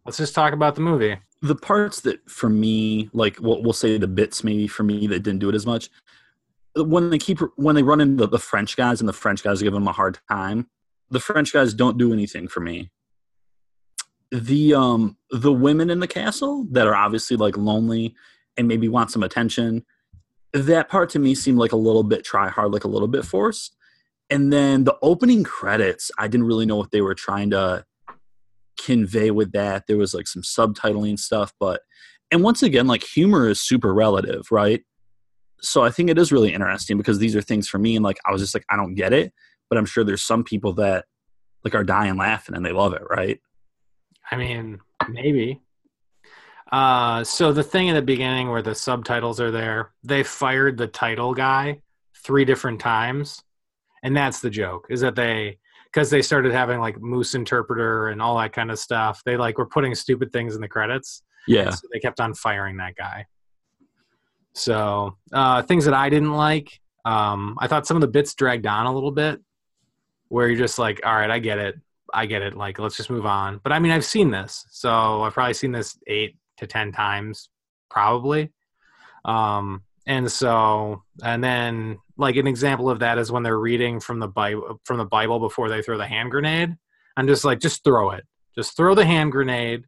Let's 0.06 0.18
just 0.18 0.34
talk 0.34 0.54
about 0.54 0.74
the 0.76 0.82
movie. 0.82 1.18
the 1.42 1.56
parts 1.56 2.02
that 2.02 2.30
for 2.30 2.50
me 2.50 3.10
like 3.14 3.38
we'll, 3.40 3.62
we'll 3.64 3.74
say 3.74 3.98
the 3.98 4.08
bits 4.08 4.44
maybe 4.44 4.68
for 4.68 4.84
me 4.84 5.08
that 5.08 5.24
didn't 5.24 5.40
do 5.40 5.50
it 5.50 5.56
as 5.56 5.66
much 5.66 5.90
when 6.76 7.10
they 7.10 7.18
keep 7.18 7.40
when 7.56 7.76
they 7.76 7.84
run 7.84 8.02
into 8.02 8.28
the 8.28 8.40
french 8.40 8.76
guys 8.76 9.00
and 9.00 9.08
the 9.08 9.14
french 9.14 9.44
guys 9.44 9.62
give 9.62 9.74
them 9.74 9.88
a 9.88 9.92
hard 9.92 10.20
time 10.30 10.68
the 11.10 11.20
french 11.20 11.54
guys 11.54 11.74
don't 11.74 11.98
do 11.98 12.12
anything 12.12 12.48
for 12.48 12.60
me 12.60 12.90
the 14.32 14.74
um 14.74 15.18
the 15.32 15.52
women 15.52 15.90
in 15.90 16.00
the 16.00 16.08
castle 16.08 16.66
that 16.72 16.88
are 16.88 16.96
obviously 16.96 17.36
like 17.36 17.58
lonely 17.58 18.16
and 18.58 18.68
maybe 18.68 18.88
want 18.88 19.12
some 19.12 19.24
attention 19.24 19.84
that 20.54 20.90
part 20.90 21.10
to 21.12 21.20
me 21.20 21.36
seemed 21.36 21.58
like 21.58 21.72
a 21.72 21.78
little 21.78 22.04
bit 22.04 22.24
try 22.24 22.50
hard 22.50 22.72
like 22.72 22.84
a 22.84 22.90
little 22.90 23.08
bit 23.08 23.26
forced. 23.26 23.76
And 24.32 24.54
then 24.54 24.84
the 24.84 24.98
opening 25.02 25.44
credits 25.44 26.12
i 26.18 26.28
didn't 26.28 26.48
really 26.48 26.66
know 26.66 26.76
what 26.76 26.92
they 26.92 27.02
were 27.02 27.16
trying 27.16 27.50
to 27.52 27.86
convey 28.84 29.32
with 29.32 29.52
that. 29.52 29.86
There 29.88 29.98
was 29.98 30.14
like 30.14 30.28
some 30.28 30.44
subtitling 30.44 31.20
stuff 31.20 31.54
but 31.60 31.82
and 32.32 32.44
once 32.44 32.62
again 32.62 32.88
like 32.88 33.04
humor 33.04 33.50
is 33.50 33.62
super 33.62 33.94
relative 33.94 34.44
right? 34.52 34.84
So 35.62 35.84
i 35.84 35.90
think 35.90 36.10
it 36.10 36.18
is 36.18 36.32
really 36.32 36.54
interesting 36.54 36.98
because 36.98 37.20
these 37.20 37.36
are 37.36 37.42
things 37.42 37.68
for 37.68 37.80
me 37.80 37.96
and 37.96 38.06
like 38.06 38.18
i 38.26 38.32
was 38.32 38.42
just 38.42 38.54
like 38.54 38.64
i 38.70 38.78
don't 38.78 38.96
get 38.96 39.12
it 39.12 39.34
but 39.70 39.78
i'm 39.78 39.86
sure 39.86 40.06
there's 40.06 40.24
some 40.24 40.42
people 40.42 40.72
that 40.74 41.04
like 41.66 41.76
are 41.76 41.84
dying 41.84 42.16
laughing 42.16 42.56
and 42.56 42.66
they 42.66 42.72
love 42.72 42.94
it 42.94 43.02
right 43.10 43.42
I 44.32 44.36
mean, 44.38 44.80
maybe. 45.10 45.62
Uh, 46.72 47.24
so 47.24 47.52
the 47.52 47.64
thing 47.64 47.88
in 47.88 47.96
the 47.96 48.02
beginning 48.02 48.50
where 48.50 48.62
the 48.62 48.76
subtitles 48.76 49.40
are 49.40 49.52
there, 49.52 49.92
they 50.04 50.24
fired 50.24 50.78
the 50.78 50.88
title 50.88 51.34
guy 51.34 51.82
three 52.16 52.46
different 52.46 52.80
times, 52.80 53.44
and 54.04 54.16
that's 54.16 54.40
the 54.40 54.50
joke. 54.50 54.88
Is 54.90 55.02
that 55.02 55.16
they 55.16 55.58
because 55.92 56.10
they 56.10 56.22
started 56.22 56.52
having 56.52 56.80
like 56.80 57.02
Moose 57.02 57.34
Interpreter 57.34 58.10
and 58.10 58.22
all 58.22 58.38
that 58.38 58.54
kind 58.54 58.70
of 58.70 58.78
stuff. 58.78 59.24
They 59.26 59.38
like 59.38 59.58
were 59.58 59.66
putting 59.66 59.96
stupid 59.96 60.32
things 60.32 60.56
in 60.56 60.62
the 60.62 60.68
credits. 60.68 61.24
yeah 61.48 61.72
so 61.72 61.88
they 61.92 62.00
kept 62.00 62.20
on 62.20 62.34
firing 62.34 62.78
that 62.78 62.96
guy. 62.96 63.26
So 64.54 65.18
uh, 65.34 65.64
things 65.64 65.86
that 65.86 65.94
I 65.94 66.10
didn't 66.10 66.34
like, 66.34 66.80
um, 67.06 67.58
I 67.60 67.68
thought 67.68 67.88
some 67.88 67.98
of 67.98 68.02
the 68.02 68.08
bits 68.08 68.36
dragged 68.36 68.68
on 68.68 68.86
a 68.86 68.94
little 68.94 69.12
bit, 69.12 69.40
where 70.28 70.48
you're 70.48 70.58
just 70.58 70.78
like, 70.78 71.02
all 71.04 71.16
right, 71.16 71.32
I 71.32 71.40
get 71.40 71.58
it, 71.58 71.76
I 72.14 72.26
get 72.26 72.42
it. 72.42 72.56
Like, 72.56 72.80
let's 72.80 72.98
just 72.98 73.10
move 73.10 73.26
on. 73.26 73.60
But 73.64 73.72
I 73.72 73.80
mean, 73.80 73.92
I've 73.92 74.06
seen 74.06 74.32
this, 74.32 74.66
so 74.70 75.22
I've 75.24 75.34
probably 75.34 75.54
seen 75.54 75.72
this 75.72 75.98
eight 76.08 76.38
to 76.58 76.68
ten 76.68 76.92
times, 76.92 77.50
probably. 77.90 78.52
Um, 79.26 79.84
and 80.08 80.32
so, 80.32 81.04
and 81.24 81.44
then 81.44 82.00
like 82.18 82.36
an 82.36 82.48
example 82.48 82.90
of 82.90 83.00
that 83.00 83.18
is 83.18 83.32
when 83.32 83.44
they're 83.44 83.60
reading 83.60 84.00
from 84.00 84.20
the 84.20 84.28
Bible 84.28 84.80
from 84.86 84.98
the 84.98 85.06
Bible 85.06 85.40
before 85.40 85.70
they 85.70 85.82
throw 85.82 85.98
the 85.98 86.08
hand 86.08 86.32
grenade. 86.32 86.76
I'm 87.16 87.28
just 87.28 87.46
like, 87.46 87.60
just 87.60 87.84
throw 87.84 88.12
it, 88.12 88.24
just 88.56 88.76
throw 88.76 88.96
the 88.96 89.06
hand 89.06 89.32
grenade 89.32 89.86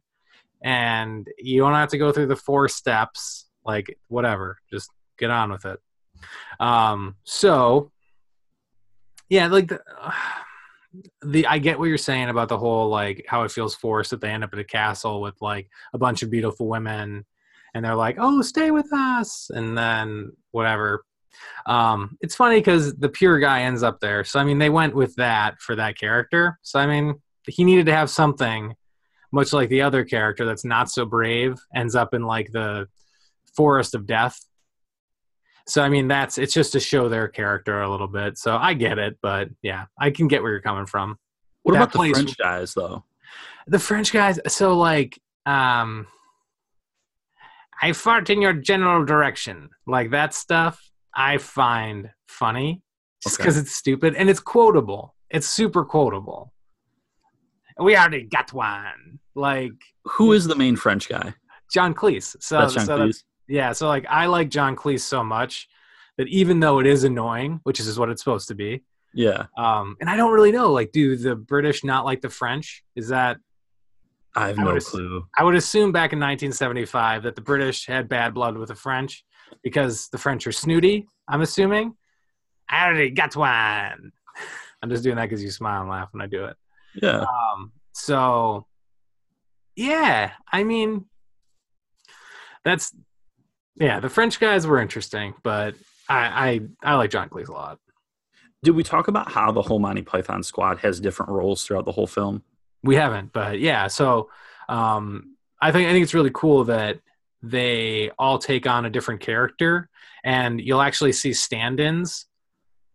and 0.62 1.26
you 1.38 1.60
don't 1.60 1.74
have 1.74 1.90
to 1.90 1.98
go 1.98 2.12
through 2.12 2.26
the 2.26 2.36
four 2.36 2.68
steps. 2.68 3.48
Like 3.64 3.96
whatever, 4.08 4.58
just 4.70 4.90
get 5.18 5.30
on 5.30 5.50
with 5.52 5.64
it. 5.64 5.78
Um, 6.60 7.16
so 7.24 7.90
yeah, 9.28 9.46
like 9.46 9.68
the, 9.68 9.80
the 11.22 11.46
I 11.46 11.58
get 11.58 11.78
what 11.78 11.88
you're 11.88 11.98
saying 11.98 12.28
about 12.28 12.48
the 12.48 12.58
whole 12.58 12.88
like 12.88 13.24
how 13.28 13.44
it 13.44 13.50
feels 13.50 13.74
forced 13.74 14.10
that 14.10 14.20
they 14.20 14.30
end 14.30 14.44
up 14.44 14.52
at 14.52 14.58
a 14.58 14.64
castle 14.64 15.20
with 15.20 15.40
like 15.40 15.68
a 15.94 15.98
bunch 15.98 16.22
of 16.22 16.30
beautiful 16.30 16.68
women 16.68 17.24
and 17.74 17.84
they're 17.84 17.94
like, 17.96 18.16
"Oh, 18.18 18.42
stay 18.42 18.70
with 18.70 18.92
us," 18.92 19.50
and 19.52 19.76
then 19.76 20.32
whatever. 20.50 21.04
Um, 21.66 22.18
it's 22.20 22.34
funny 22.36 22.58
because 22.58 22.94
the 22.94 23.08
pure 23.08 23.38
guy 23.38 23.62
ends 23.62 23.82
up 23.82 24.00
there. 24.00 24.24
So 24.24 24.38
I 24.38 24.44
mean, 24.44 24.58
they 24.58 24.70
went 24.70 24.94
with 24.94 25.14
that 25.16 25.60
for 25.60 25.76
that 25.76 25.98
character. 25.98 26.58
So 26.62 26.78
I 26.78 26.86
mean, 26.86 27.14
he 27.46 27.64
needed 27.64 27.86
to 27.86 27.94
have 27.94 28.10
something, 28.10 28.74
much 29.32 29.52
like 29.52 29.68
the 29.68 29.82
other 29.82 30.04
character 30.04 30.44
that's 30.44 30.64
not 30.64 30.90
so 30.90 31.06
brave 31.06 31.58
ends 31.74 31.94
up 31.94 32.14
in 32.14 32.22
like 32.22 32.52
the 32.52 32.86
forest 33.56 33.94
of 33.94 34.06
death. 34.06 34.38
So 35.66 35.82
I 35.82 35.88
mean, 35.88 36.08
that's 36.08 36.38
it's 36.38 36.52
just 36.52 36.72
to 36.72 36.80
show 36.80 37.08
their 37.08 37.28
character 37.28 37.82
a 37.82 37.90
little 37.90 38.08
bit. 38.08 38.36
So 38.38 38.56
I 38.56 38.74
get 38.74 38.98
it, 38.98 39.18
but 39.22 39.48
yeah, 39.62 39.84
I 39.98 40.10
can 40.10 40.28
get 40.28 40.42
where 40.42 40.50
you're 40.52 40.60
coming 40.60 40.86
from. 40.86 41.18
What 41.62 41.72
That 41.72 41.78
about 41.78 41.92
the 41.92 41.98
place- 41.98 42.12
French 42.14 42.36
guys 42.36 42.74
though? 42.74 43.04
The 43.68 43.78
French 43.78 44.12
guys, 44.12 44.40
so 44.48 44.76
like, 44.76 45.20
um, 45.46 46.08
I 47.80 47.92
fart 47.92 48.28
in 48.30 48.42
your 48.42 48.52
general 48.52 49.04
direction, 49.04 49.70
like 49.86 50.10
that 50.10 50.34
stuff. 50.34 50.80
I 51.14 51.38
find 51.38 52.10
funny 52.26 52.82
just 53.22 53.36
Okay. 53.36 53.44
because 53.44 53.58
it's 53.58 53.74
stupid 53.74 54.14
and 54.16 54.28
it's 54.30 54.40
quotable. 54.40 55.14
It's 55.30 55.48
super 55.48 55.84
quotable. 55.84 56.52
We 57.78 57.96
already 57.96 58.24
got 58.24 58.52
one, 58.52 59.20
like 59.34 59.72
Who 60.04 60.32
is 60.32 60.46
the 60.46 60.56
main 60.56 60.74
French 60.76 61.08
guy? 61.08 61.34
John 61.72 61.94
Cleese. 61.94 62.36
So, 62.42 62.58
That's 62.58 62.74
John 62.74 62.86
so 62.86 62.98
that's- 62.98 63.18
Cleese. 63.18 63.24
Yeah, 63.52 63.72
so 63.72 63.86
like 63.86 64.06
I 64.08 64.26
like 64.26 64.48
John 64.48 64.74
Cleese 64.76 65.00
so 65.02 65.22
much 65.22 65.68
that 66.16 66.26
even 66.28 66.58
though 66.60 66.78
it 66.80 66.86
is 66.86 67.04
annoying, 67.04 67.60
which 67.64 67.78
is 67.80 67.98
what 67.98 68.08
it's 68.08 68.22
supposed 68.22 68.48
to 68.48 68.54
be, 68.54 68.82
Yeah, 69.14 69.46
um, 69.58 69.96
and 70.00 70.08
I 70.08 70.16
don't 70.16 70.32
really 70.32 70.52
know, 70.52 70.72
like, 70.72 70.90
do 70.92 71.16
the 71.16 71.36
British 71.36 71.84
not 71.84 72.04
like 72.04 72.20
the 72.22 72.30
French? 72.30 72.82
Is 72.96 73.08
that 73.08 73.36
I 74.34 74.48
have 74.48 74.58
I 74.58 74.64
no 74.64 74.76
ass- 74.76 74.88
clue. 74.88 75.26
I 75.36 75.44
would 75.44 75.54
assume 75.54 75.92
back 75.92 76.12
in 76.14 76.18
1975 76.18 77.24
that 77.24 77.34
the 77.34 77.42
British 77.42 77.86
had 77.86 78.08
bad 78.08 78.32
blood 78.34 78.56
with 78.56 78.68
the 78.70 78.74
French 78.74 79.22
because 79.62 80.08
the 80.08 80.18
French 80.18 80.46
are 80.46 80.52
snooty. 80.52 81.06
I'm 81.28 81.42
assuming. 81.42 81.94
I 82.70 82.86
already 82.86 83.10
got 83.10 83.36
one. 83.36 84.12
I'm 84.82 84.88
just 84.90 85.02
doing 85.04 85.16
that 85.16 85.28
because 85.28 85.44
you 85.44 85.50
smile 85.50 85.82
and 85.82 85.90
laugh 85.90 86.08
when 86.12 86.22
I 86.22 86.26
do 86.26 86.46
it. 86.46 86.56
Yeah, 87.02 87.26
Um, 87.28 87.72
so, 87.92 88.66
yeah, 89.76 90.32
I 90.50 90.64
mean, 90.64 91.04
that's 92.64 92.94
yeah. 93.76 94.00
The 94.00 94.08
French 94.08 94.38
guys 94.40 94.66
were 94.66 94.80
interesting, 94.80 95.34
but 95.42 95.74
I 96.08 96.60
I, 96.82 96.92
I 96.92 96.94
like 96.96 97.10
John 97.10 97.28
Cleese 97.28 97.48
a 97.48 97.52
lot. 97.52 97.78
did 98.62 98.72
we 98.72 98.82
talk 98.82 99.08
about 99.08 99.30
how 99.30 99.50
the 99.52 99.62
whole 99.62 99.78
Monty 99.78 100.02
Python 100.02 100.42
squad 100.42 100.78
has 100.78 101.00
different 101.00 101.32
roles 101.32 101.64
throughout 101.64 101.84
the 101.84 101.92
whole 101.92 102.06
film? 102.06 102.42
We 102.84 102.96
haven't, 102.96 103.32
but 103.32 103.60
yeah. 103.60 103.86
So 103.88 104.30
um, 104.68 105.36
I 105.60 105.72
think 105.72 105.88
I 105.88 105.92
think 105.92 106.02
it's 106.02 106.14
really 106.14 106.30
cool 106.32 106.64
that 106.64 107.00
they 107.42 108.10
all 108.18 108.38
take 108.38 108.66
on 108.66 108.84
a 108.84 108.90
different 108.90 109.20
character, 109.20 109.88
and 110.24 110.60
you'll 110.60 110.80
actually 110.80 111.12
see 111.12 111.32
stand-ins. 111.32 112.26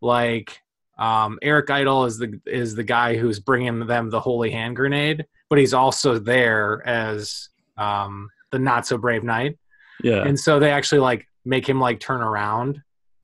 Like 0.01 0.62
um, 0.98 1.39
Eric 1.41 1.69
Idle 1.69 2.05
is 2.05 2.17
the 2.17 2.39
is 2.46 2.75
the 2.75 2.84
guy 2.84 3.17
who's 3.17 3.39
bringing 3.39 3.86
them 3.88 4.10
the 4.10 4.19
holy 4.19 4.51
hand 4.51 4.75
grenade, 4.75 5.25
but 5.50 5.60
he's 5.60 5.74
also 5.74 6.19
there 6.19 6.86
as 6.86 7.50
um, 7.77 8.29
the 8.51 8.60
not 8.60 8.88
so 8.88 8.98
brave 8.98 9.24
knight, 9.24 9.57
Yeah, 10.04 10.24
and 10.24 10.39
so 10.39 10.60
they 10.60 10.72
actually 10.72 11.00
like 11.00 11.27
make 11.46 11.68
him 11.68 11.80
like 11.80 12.00
turn 12.00 12.22
around. 12.22 12.82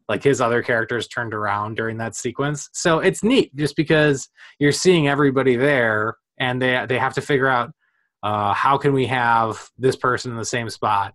Like 0.10 0.22
his 0.22 0.42
other 0.42 0.62
characters 0.62 1.08
turned 1.08 1.34
around 1.34 1.76
during 1.76 1.98
that 1.98 2.16
sequence, 2.16 2.70
so 2.74 3.00
it's 3.00 3.24
neat 3.24 3.56
just 3.56 3.76
because 3.76 4.28
you're 4.60 4.74
seeing 4.74 5.08
everybody 5.08 5.56
there 5.56 6.18
and 6.38 6.62
they 6.62 6.86
they 6.90 7.00
have 7.00 7.14
to 7.14 7.22
figure 7.22 7.48
out 7.48 7.72
uh, 8.22 8.54
how 8.54 8.78
can 8.78 8.94
we 8.94 9.06
have 9.08 9.70
this 9.78 9.96
person 9.96 10.32
in 10.32 10.38
the 10.38 10.46
same 10.46 10.70
spot 10.70 11.14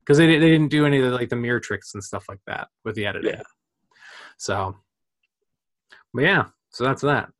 because 0.00 0.16
they, 0.18 0.26
they 0.26 0.50
didn't 0.50 0.68
do 0.68 0.86
any 0.86 0.98
of 0.98 1.04
the, 1.04 1.10
like 1.10 1.28
the 1.28 1.36
mirror 1.36 1.60
tricks 1.60 1.94
and 1.94 2.02
stuff 2.02 2.24
like 2.28 2.40
that 2.46 2.68
with 2.84 2.94
the 2.94 3.06
editing. 3.06 3.34
Yeah. 3.34 3.42
So, 4.36 4.76
but 6.14 6.22
yeah, 6.22 6.46
so 6.70 6.84
that's 6.84 7.02
that. 7.02 7.30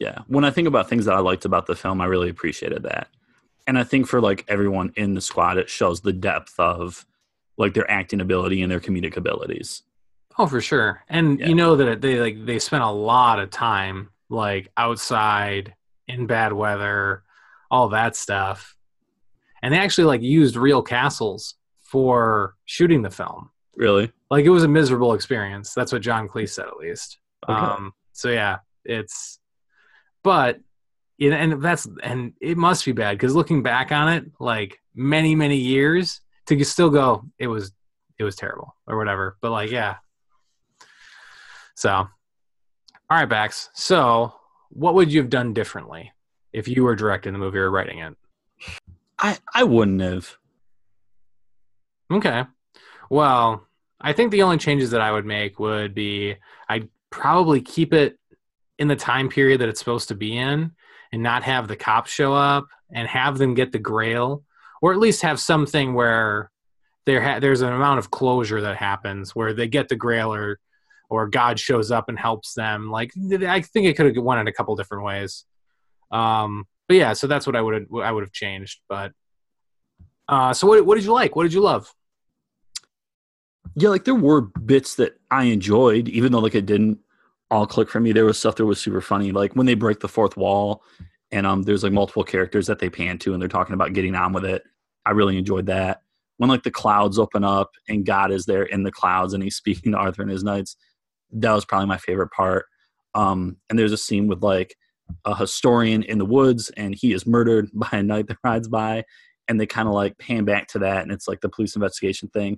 yeah. 0.00 0.20
When 0.26 0.44
I 0.44 0.50
think 0.50 0.66
about 0.66 0.88
things 0.88 1.04
that 1.04 1.14
I 1.14 1.20
liked 1.20 1.44
about 1.44 1.66
the 1.66 1.76
film, 1.76 2.00
I 2.00 2.06
really 2.06 2.30
appreciated 2.30 2.82
that, 2.84 3.08
and 3.70 3.78
I 3.78 3.84
think 3.84 4.08
for 4.08 4.20
like 4.20 4.44
everyone 4.48 4.92
in 4.96 5.14
the 5.14 5.20
squad, 5.20 5.56
it 5.56 5.70
shows 5.70 6.00
the 6.00 6.12
depth 6.12 6.58
of 6.58 7.06
like 7.56 7.72
their 7.72 7.88
acting 7.90 8.20
ability 8.20 8.62
and 8.62 8.70
their 8.72 8.80
comedic 8.80 9.16
abilities. 9.16 9.82
Oh, 10.36 10.46
for 10.48 10.60
sure. 10.60 11.04
And 11.08 11.38
Yeah. 11.38 11.46
you 11.46 11.54
know 11.54 11.76
that 11.76 12.00
they 12.00 12.18
like 12.18 12.44
they 12.44 12.58
spent 12.58 12.82
a 12.82 12.90
lot 12.90 13.38
of 13.38 13.50
time 13.50 14.10
like 14.28 14.68
outside 14.76 15.74
in 16.08 16.26
bad 16.26 16.52
weather, 16.52 17.22
all 17.70 17.90
that 17.90 18.16
stuff. 18.16 18.76
And 19.62 19.72
they 19.72 19.78
actually 19.78 20.04
like 20.06 20.22
used 20.22 20.56
real 20.56 20.82
castles 20.82 21.54
for 21.80 22.56
shooting 22.64 23.02
the 23.02 23.10
film. 23.10 23.50
Really? 23.76 24.10
Like 24.30 24.44
it 24.44 24.50
was 24.50 24.64
a 24.64 24.68
miserable 24.68 25.14
experience. 25.14 25.74
That's 25.74 25.92
what 25.92 26.02
John 26.02 26.28
Cleese 26.28 26.50
said 26.50 26.66
at 26.66 26.76
least. 26.76 27.18
Okay. 27.48 27.52
Um 27.58 27.92
so 28.12 28.30
yeah, 28.30 28.58
it's 28.84 29.38
but 30.24 30.58
it, 31.20 31.32
and 31.32 31.62
that's 31.62 31.86
and 32.02 32.32
it 32.40 32.56
must 32.56 32.84
be 32.84 32.92
bad 32.92 33.12
because 33.12 33.34
looking 33.34 33.62
back 33.62 33.92
on 33.92 34.08
it 34.08 34.24
like 34.40 34.80
many 34.94 35.34
many 35.34 35.56
years 35.56 36.20
to 36.46 36.64
still 36.64 36.90
go 36.90 37.24
it 37.38 37.46
was 37.46 37.72
it 38.18 38.24
was 38.24 38.34
terrible 38.34 38.74
or 38.88 38.98
whatever 38.98 39.36
but 39.40 39.52
like 39.52 39.70
yeah 39.70 39.96
so 41.76 41.90
all 41.90 42.08
right 43.10 43.28
bax 43.28 43.70
so 43.74 44.34
what 44.70 44.94
would 44.94 45.12
you 45.12 45.20
have 45.20 45.30
done 45.30 45.52
differently 45.52 46.10
if 46.52 46.66
you 46.66 46.82
were 46.82 46.96
directing 46.96 47.32
the 47.32 47.38
movie 47.38 47.58
or 47.58 47.70
writing 47.70 47.98
it 47.98 48.16
I 49.20 49.38
I 49.54 49.64
wouldn't 49.64 50.00
have. 50.00 50.36
Okay. 52.10 52.44
Well, 53.08 53.66
I 54.00 54.12
think 54.12 54.32
the 54.32 54.42
only 54.42 54.58
changes 54.58 54.90
that 54.92 55.00
I 55.00 55.12
would 55.12 55.26
make 55.26 55.58
would 55.58 55.94
be 55.94 56.36
I'd 56.68 56.88
probably 57.10 57.60
keep 57.60 57.92
it 57.92 58.18
in 58.78 58.88
the 58.88 58.96
time 58.96 59.28
period 59.28 59.60
that 59.60 59.68
it's 59.68 59.78
supposed 59.78 60.08
to 60.08 60.14
be 60.14 60.36
in 60.36 60.72
and 61.12 61.22
not 61.22 61.42
have 61.42 61.68
the 61.68 61.76
cops 61.76 62.10
show 62.10 62.32
up 62.32 62.66
and 62.92 63.08
have 63.08 63.38
them 63.38 63.54
get 63.54 63.72
the 63.72 63.78
grail 63.78 64.42
or 64.82 64.92
at 64.92 64.98
least 64.98 65.22
have 65.22 65.40
something 65.40 65.94
where 65.94 66.50
there 67.06 67.22
ha- 67.22 67.40
there's 67.40 67.60
an 67.60 67.72
amount 67.72 67.98
of 67.98 68.10
closure 68.10 68.60
that 68.60 68.76
happens 68.76 69.34
where 69.34 69.52
they 69.52 69.68
get 69.68 69.88
the 69.88 69.96
grail 69.96 70.32
or 70.32 70.58
or 71.08 71.26
God 71.26 71.58
shows 71.58 71.90
up 71.90 72.08
and 72.08 72.16
helps 72.16 72.54
them. 72.54 72.88
Like 72.90 73.12
I 73.16 73.60
think 73.62 73.86
it 73.86 73.96
could 73.96 74.14
have 74.14 74.24
went 74.24 74.40
in 74.40 74.46
a 74.46 74.52
couple 74.52 74.76
different 74.76 75.04
ways. 75.04 75.44
Um, 76.12 76.68
but 76.86 76.96
yeah, 76.96 77.14
so 77.14 77.26
that's 77.26 77.46
what 77.46 77.56
I 77.56 77.62
would 77.62 77.88
I 78.02 78.12
would 78.12 78.22
have 78.22 78.32
changed. 78.32 78.80
But 78.88 79.12
uh, 80.28 80.52
so 80.52 80.66
what 80.66 80.86
what 80.86 80.94
did 80.94 81.04
you 81.04 81.12
like? 81.12 81.34
What 81.34 81.42
did 81.42 81.52
you 81.52 81.60
love? 81.60 81.92
yeah, 83.74 83.88
like 83.88 84.04
there 84.04 84.14
were 84.14 84.40
bits 84.40 84.96
that 84.96 85.18
I 85.30 85.44
enjoyed, 85.44 86.08
even 86.08 86.32
though 86.32 86.40
like 86.40 86.54
it 86.54 86.66
didn't 86.66 86.98
all 87.50 87.66
click 87.66 87.88
for 87.88 88.00
me. 88.00 88.12
There 88.12 88.24
was 88.24 88.38
stuff 88.38 88.56
that 88.56 88.66
was 88.66 88.80
super 88.80 89.00
funny, 89.00 89.32
like 89.32 89.54
when 89.54 89.66
they 89.66 89.74
break 89.74 90.00
the 90.00 90.08
fourth 90.08 90.36
wall, 90.36 90.82
and 91.32 91.46
um, 91.46 91.62
there's 91.62 91.82
like 91.82 91.92
multiple 91.92 92.24
characters 92.24 92.66
that 92.66 92.78
they 92.78 92.90
pan 92.90 93.18
to, 93.18 93.32
and 93.32 93.40
they're 93.40 93.48
talking 93.48 93.74
about 93.74 93.92
getting 93.92 94.14
on 94.14 94.32
with 94.32 94.44
it. 94.44 94.62
I 95.04 95.12
really 95.12 95.38
enjoyed 95.38 95.66
that. 95.66 96.02
When 96.36 96.50
like 96.50 96.62
the 96.62 96.70
clouds 96.70 97.18
open 97.18 97.44
up 97.44 97.70
and 97.88 98.06
God 98.06 98.32
is 98.32 98.46
there 98.46 98.62
in 98.62 98.82
the 98.82 98.92
clouds 98.92 99.34
and 99.34 99.42
he's 99.42 99.56
speaking 99.62 99.92
to 99.92 99.98
Arthur 99.98 100.22
and 100.22 100.30
his 100.30 100.44
knights, 100.44 100.76
that 101.32 101.52
was 101.52 101.64
probably 101.64 101.86
my 101.86 101.98
favorite 101.98 102.30
part. 102.30 102.66
Um, 103.14 103.56
and 103.68 103.78
there's 103.78 103.92
a 103.92 103.98
scene 103.98 104.26
with 104.26 104.42
like 104.42 104.74
a 105.24 105.34
historian 105.34 106.02
in 106.04 106.18
the 106.18 106.24
woods, 106.24 106.70
and 106.76 106.94
he 106.94 107.12
is 107.12 107.26
murdered 107.26 107.68
by 107.74 107.88
a 107.92 108.02
knight 108.02 108.28
that 108.28 108.38
rides 108.44 108.68
by, 108.68 109.04
and 109.48 109.60
they 109.60 109.66
kind 109.66 109.88
of 109.88 109.94
like 109.94 110.18
pan 110.18 110.44
back 110.44 110.68
to 110.68 110.78
that, 110.80 111.02
and 111.02 111.12
it's 111.12 111.28
like 111.28 111.40
the 111.40 111.48
police 111.48 111.74
investigation 111.74 112.28
thing. 112.28 112.56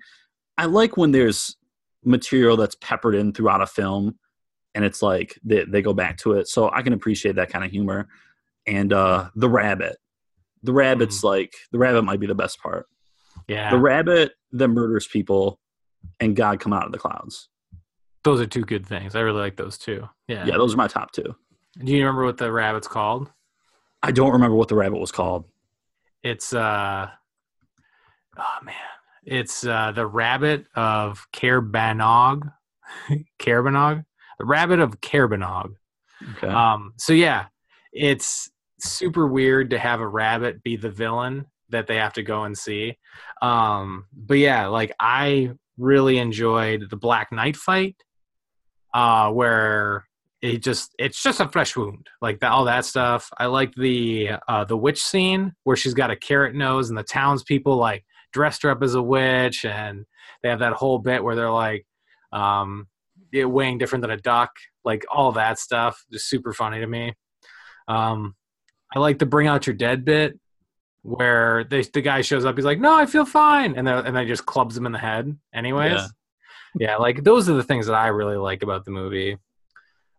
I 0.58 0.66
like 0.66 0.96
when 0.96 1.12
there's 1.12 1.56
material 2.04 2.56
that's 2.56 2.76
peppered 2.80 3.14
in 3.14 3.32
throughout 3.32 3.62
a 3.62 3.66
film 3.66 4.18
and 4.74 4.84
it's 4.84 5.02
like 5.02 5.38
they, 5.44 5.64
they 5.64 5.82
go 5.82 5.92
back 5.92 6.18
to 6.18 6.32
it. 6.34 6.48
So 6.48 6.70
I 6.72 6.82
can 6.82 6.92
appreciate 6.92 7.36
that 7.36 7.50
kind 7.50 7.64
of 7.64 7.70
humor. 7.70 8.08
And 8.66 8.92
uh 8.92 9.30
the 9.34 9.48
rabbit. 9.48 9.96
The 10.62 10.72
rabbit's 10.72 11.24
like 11.24 11.54
the 11.72 11.78
rabbit 11.78 12.02
might 12.02 12.20
be 12.20 12.26
the 12.26 12.34
best 12.34 12.60
part. 12.62 12.86
Yeah, 13.48 13.70
The 13.70 13.78
rabbit 13.78 14.32
that 14.52 14.68
murders 14.68 15.06
people 15.06 15.58
and 16.20 16.36
God 16.36 16.60
come 16.60 16.72
out 16.72 16.86
of 16.86 16.92
the 16.92 16.98
clouds. 16.98 17.48
those 18.24 18.40
are 18.40 18.46
two 18.46 18.62
good 18.62 18.86
things. 18.86 19.16
I 19.16 19.20
really 19.20 19.40
like 19.40 19.56
those 19.56 19.76
two. 19.78 20.08
Yeah. 20.28 20.44
Yeah, 20.46 20.56
those 20.56 20.74
are 20.74 20.76
my 20.76 20.86
top 20.86 21.10
two. 21.12 21.34
Do 21.82 21.90
you 21.92 21.98
remember 22.00 22.24
what 22.24 22.36
the 22.38 22.52
rabbit's 22.52 22.86
called? 22.86 23.30
I 24.02 24.12
don't 24.12 24.32
remember 24.32 24.54
what 24.56 24.68
the 24.68 24.74
rabbit 24.76 24.98
was 24.98 25.10
called. 25.10 25.46
It's 26.22 26.52
uh 26.54 27.08
oh 28.38 28.58
man. 28.64 28.74
It's 29.24 29.64
uh 29.66 29.90
the 29.92 30.06
rabbit 30.06 30.66
of 30.76 31.26
Kerbanog. 31.32 32.52
Caerbanog? 33.40 34.04
The 34.42 34.46
rabbit 34.46 34.80
of 34.80 35.00
Caerbanog. 35.00 35.76
Okay. 36.36 36.48
Um 36.48 36.94
so 36.96 37.12
yeah, 37.12 37.46
it's 37.92 38.50
super 38.80 39.28
weird 39.28 39.70
to 39.70 39.78
have 39.78 40.00
a 40.00 40.08
rabbit 40.08 40.64
be 40.64 40.74
the 40.74 40.90
villain 40.90 41.46
that 41.68 41.86
they 41.86 41.96
have 41.96 42.12
to 42.14 42.22
go 42.24 42.42
and 42.42 42.58
see. 42.58 42.98
Um, 43.40 44.06
but 44.12 44.38
yeah, 44.38 44.66
like 44.66 44.92
I 44.98 45.52
really 45.78 46.18
enjoyed 46.18 46.90
the 46.90 46.96
Black 46.96 47.30
Knight 47.30 47.56
fight, 47.56 47.96
uh, 48.92 49.30
where 49.30 50.06
it 50.40 50.58
just 50.62 50.92
it's 50.98 51.22
just 51.22 51.40
a 51.40 51.48
fresh 51.48 51.76
wound, 51.76 52.08
like 52.20 52.40
the, 52.40 52.48
all 52.50 52.64
that 52.64 52.84
stuff. 52.84 53.30
I 53.38 53.46
like 53.46 53.72
the 53.74 54.32
uh, 54.48 54.64
the 54.64 54.76
witch 54.76 55.02
scene 55.02 55.52
where 55.62 55.76
she's 55.76 55.94
got 55.94 56.10
a 56.10 56.16
carrot 56.16 56.54
nose 56.54 56.88
and 56.88 56.98
the 56.98 57.04
townspeople 57.04 57.76
like 57.76 58.04
dressed 58.32 58.64
her 58.64 58.70
up 58.70 58.82
as 58.82 58.94
a 58.94 59.02
witch, 59.02 59.64
and 59.64 60.04
they 60.42 60.48
have 60.48 60.60
that 60.60 60.72
whole 60.72 60.98
bit 60.98 61.22
where 61.22 61.36
they're 61.36 61.50
like 61.50 61.86
um, 62.32 62.88
weighing 63.32 63.78
different 63.78 64.02
than 64.02 64.10
a 64.10 64.16
duck, 64.16 64.50
like 64.84 65.04
all 65.10 65.32
that 65.32 65.58
stuff. 65.58 66.04
Just 66.12 66.28
super 66.28 66.52
funny 66.52 66.80
to 66.80 66.86
me. 66.86 67.14
Um, 67.88 68.34
I 68.94 68.98
like 68.98 69.18
the 69.18 69.26
bring 69.26 69.46
out 69.48 69.66
your 69.66 69.74
dead 69.74 70.04
bit 70.04 70.38
where 71.02 71.64
they, 71.64 71.82
the 71.82 72.00
guy 72.00 72.20
shows 72.20 72.44
up. 72.44 72.56
He's 72.56 72.64
like, 72.64 72.78
"No, 72.78 72.94
I 72.94 73.06
feel 73.06 73.24
fine," 73.24 73.74
and 73.76 73.86
then 73.86 74.06
and 74.06 74.16
they 74.16 74.24
just 74.26 74.46
clubs 74.46 74.76
him 74.76 74.86
in 74.86 74.92
the 74.92 74.98
head. 74.98 75.36
Anyways, 75.54 75.92
Yeah. 75.94 76.06
yeah. 76.78 76.96
like 76.96 77.24
those 77.24 77.48
are 77.48 77.54
the 77.54 77.62
things 77.64 77.86
that 77.86 77.94
I 77.94 78.08
really 78.08 78.36
like 78.36 78.62
about 78.62 78.84
the 78.84 78.90
movie. 78.92 79.38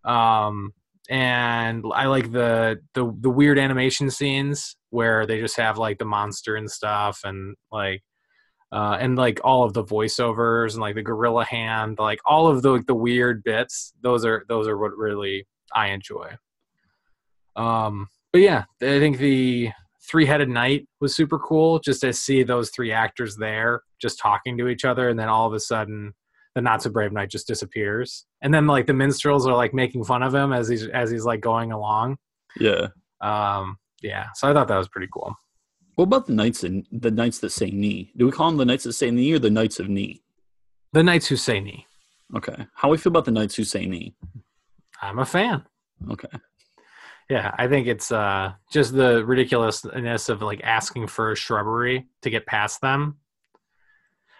Um, 0.03 0.73
and 1.09 1.83
I 1.93 2.07
like 2.07 2.31
the 2.31 2.79
the 2.93 3.15
the 3.19 3.29
weird 3.29 3.59
animation 3.59 4.09
scenes 4.09 4.75
where 4.89 5.25
they 5.25 5.39
just 5.39 5.57
have 5.57 5.77
like 5.77 5.99
the 5.99 6.05
monster 6.05 6.55
and 6.55 6.69
stuff, 6.69 7.21
and 7.23 7.55
like. 7.71 8.01
Uh, 8.73 8.97
and 8.99 9.15
like 9.15 9.39
all 9.43 9.63
of 9.63 9.73
the 9.73 9.83
voiceovers 9.83 10.71
and 10.71 10.81
like 10.81 10.95
the 10.95 11.03
gorilla 11.03 11.45
hand, 11.45 11.99
like 11.99 12.19
all 12.25 12.47
of 12.47 12.63
the 12.63 12.71
like, 12.71 12.87
the 12.87 12.95
weird 12.95 13.43
bits, 13.43 13.93
those 14.01 14.25
are 14.25 14.45
those 14.49 14.67
are 14.67 14.77
what 14.79 14.97
really 14.97 15.45
I 15.75 15.89
enjoy. 15.89 16.31
Um, 17.55 18.07
but 18.31 18.41
yeah, 18.41 18.63
I 18.81 18.97
think 18.99 19.19
the 19.19 19.69
three 20.09 20.25
headed 20.25 20.49
knight 20.49 20.87
was 20.99 21.15
super 21.15 21.39
cool 21.39 21.79
just 21.79 22.01
to 22.01 22.11
see 22.13 22.43
those 22.43 22.71
three 22.71 22.91
actors 22.91 23.35
there 23.37 23.81
just 24.01 24.19
talking 24.19 24.57
to 24.57 24.67
each 24.67 24.85
other 24.85 25.09
and 25.09 25.17
then 25.17 25.29
all 25.29 25.47
of 25.47 25.53
a 25.53 25.59
sudden 25.59 26.13
the 26.55 26.61
not 26.61 26.81
so 26.83 26.89
brave 26.89 27.11
knight 27.13 27.29
just 27.29 27.47
disappears 27.47 28.25
and 28.41 28.53
then 28.53 28.67
like 28.67 28.85
the 28.85 28.93
minstrels 28.93 29.47
are 29.47 29.55
like 29.55 29.73
making 29.73 30.03
fun 30.03 30.21
of 30.21 30.35
him 30.35 30.51
as 30.51 30.67
he's 30.67 30.87
as 30.89 31.09
he's 31.09 31.23
like 31.25 31.39
going 31.39 31.71
along 31.71 32.17
Yeah. 32.59 32.87
um 33.21 33.77
yeah 34.01 34.25
so 34.35 34.49
i 34.49 34.53
thought 34.53 34.67
that 34.67 34.77
was 34.77 34.89
pretty 34.89 35.07
cool 35.11 35.35
What 35.95 36.05
about 36.05 36.25
the 36.27 36.33
knights 36.33 36.63
and 36.63 36.85
the 36.91 37.11
knights 37.11 37.39
that 37.39 37.51
say 37.51 37.69
Ni? 37.69 38.11
Do 38.17 38.25
we 38.25 38.31
call 38.31 38.47
them 38.49 38.57
the 38.57 38.65
knights 38.65 38.83
that 38.85 38.93
say 38.93 39.11
Ni 39.11 39.31
or 39.33 39.39
the 39.39 39.49
knights 39.49 39.79
of 39.79 39.89
Ni? 39.89 40.21
the 40.93 41.03
knights 41.03 41.25
who 41.27 41.35
say 41.35 41.59
Ni 41.59 41.85
Okay. 42.35 42.67
How 42.75 42.89
we 42.89 42.97
feel 42.97 43.11
about 43.11 43.25
the 43.25 43.31
knights 43.31 43.55
who 43.55 43.63
say 43.63 43.85
Ni? 43.85 44.13
i'm 45.01 45.19
a 45.19 45.25
fan 45.25 45.63
Okay. 46.11 46.29
yeah 47.29 47.53
i 47.57 47.67
think 47.67 47.87
it's 47.87 48.11
uh 48.11 48.53
just 48.71 48.93
the 48.93 49.25
ridiculousness 49.25 50.29
of 50.29 50.41
like 50.41 50.61
asking 50.63 51.07
for 51.07 51.31
a 51.31 51.35
shrubbery 51.35 52.07
to 52.21 52.29
get 52.29 52.45
past 52.45 52.79
them 52.81 53.17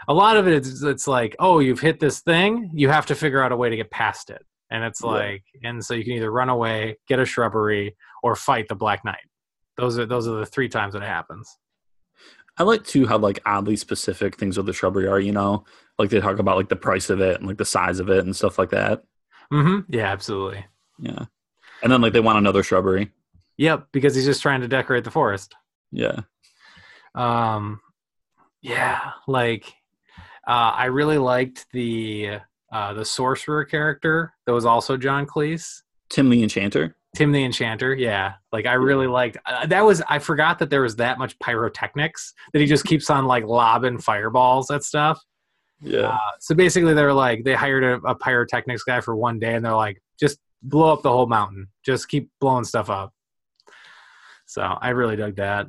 a 0.07 0.13
lot 0.13 0.37
of 0.37 0.47
it 0.47 0.65
is 0.65 0.83
it's 0.83 1.07
like 1.07 1.35
oh 1.39 1.59
you've 1.59 1.79
hit 1.81 1.99
this 1.99 2.19
thing 2.21 2.69
you 2.73 2.87
have 2.89 3.05
to 3.07 3.15
figure 3.15 3.41
out 3.43 3.51
a 3.51 3.57
way 3.57 3.69
to 3.69 3.75
get 3.75 3.91
past 3.91 4.29
it 4.29 4.45
and 4.69 4.83
it's 4.83 5.01
Yeah. 5.03 5.09
like 5.09 5.43
and 5.63 5.83
so 5.83 5.93
you 5.93 6.03
can 6.03 6.13
either 6.13 6.31
run 6.31 6.49
away 6.49 6.97
get 7.07 7.19
a 7.19 7.25
shrubbery 7.25 7.95
or 8.21 8.35
fight 8.35 8.67
the 8.69 8.75
black 8.75 9.03
knight 9.03 9.25
those 9.77 9.97
are 9.99 10.05
those 10.05 10.27
are 10.27 10.35
the 10.39 10.45
three 10.45 10.69
times 10.69 10.93
that 10.93 11.01
it 11.03 11.07
happens 11.07 11.57
I 12.57 12.63
like 12.63 12.83
too 12.83 13.07
how 13.07 13.17
like 13.17 13.39
oddly 13.47 13.75
specific 13.75 14.35
things 14.37 14.57
with 14.57 14.67
the 14.67 14.73
shrubbery 14.73 15.07
are. 15.07 15.19
You 15.19 15.31
know, 15.31 15.65
like 15.97 16.11
they 16.11 16.19
talk 16.19 16.37
about 16.37 16.55
like 16.57 16.69
the 16.69 16.75
price 16.75 17.09
of 17.09 17.19
it 17.19 17.39
and 17.39 17.47
like 17.47 17.57
the 17.57 17.65
size 17.65 17.99
of 17.99 18.09
it 18.09 18.23
and 18.25 18.35
stuff 18.35 18.59
like 18.59 18.69
that. 18.69 19.03
hmm 19.51 19.79
yeah 19.89 20.11
absolutely 20.11 20.63
Yeah. 20.99 21.25
And 21.81 21.91
then 21.91 22.01
like 22.01 22.13
they 22.13 22.19
want 22.19 22.37
another 22.37 22.61
shrubbery. 22.61 23.11
yep 23.57 23.87
because 23.91 24.13
he's 24.13 24.25
just 24.25 24.41
trying 24.43 24.61
to 24.61 24.67
decorate 24.67 25.03
the 25.03 25.09
forest 25.11 25.55
Yeah. 25.91 26.19
um 27.15 27.79
yeah 28.61 29.11
like 29.27 29.65
uh 30.47 30.71
i 30.75 30.85
really 30.85 31.17
liked 31.17 31.65
the 31.73 32.37
uh 32.71 32.93
the 32.93 33.05
sorcerer 33.05 33.65
character 33.65 34.33
that 34.45 34.53
was 34.53 34.65
also 34.65 34.95
john 34.97 35.25
cleese 35.25 35.81
Tim 36.09 36.29
the 36.29 36.43
Enchanter. 36.43 36.95
Tim 37.15 37.31
the 37.31 37.43
enchanter 37.43 37.93
yeah. 37.93 38.33
Like 38.51 38.65
i 38.65 38.73
really 38.73 39.07
liked 39.07 39.37
uh, 39.45 39.65
that 39.67 39.81
was 39.81 40.01
i 40.09 40.19
forgot 40.19 40.59
that 40.59 40.69
there 40.69 40.81
was 40.81 40.95
that 40.97 41.17
much 41.19 41.37
pyrotechnics 41.39 42.33
that 42.51 42.59
he 42.59 42.65
just 42.65 42.85
keeps 42.85 43.09
on 43.09 43.25
like 43.25 43.45
lobbing 43.45 43.99
fireballs 43.99 44.71
at 44.71 44.83
stuff. 44.83 45.21
Yeah. 45.81 46.09
uh, 46.09 46.17
so 46.39 46.55
basically 46.55 46.93
they're 46.93 47.13
like 47.13 47.43
they 47.43 47.53
hired 47.53 47.83
a, 47.83 47.95
a 48.07 48.15
pyrotechnics 48.15 48.83
guy 48.83 49.01
for 49.01 49.15
one 49.15 49.39
day 49.39 49.55
and 49.55 49.65
they're 49.65 49.75
like 49.75 50.01
just 50.19 50.39
blow 50.61 50.93
up 50.93 51.01
the 51.01 51.11
whole 51.11 51.27
mountain. 51.27 51.67
Just 51.83 52.07
keep 52.07 52.29
blowing 52.39 52.63
stuff 52.63 52.89
up. 52.89 53.13
So 54.45 54.61
i 54.61 54.89
really 54.89 55.15
dug 55.15 55.35
that 55.37 55.67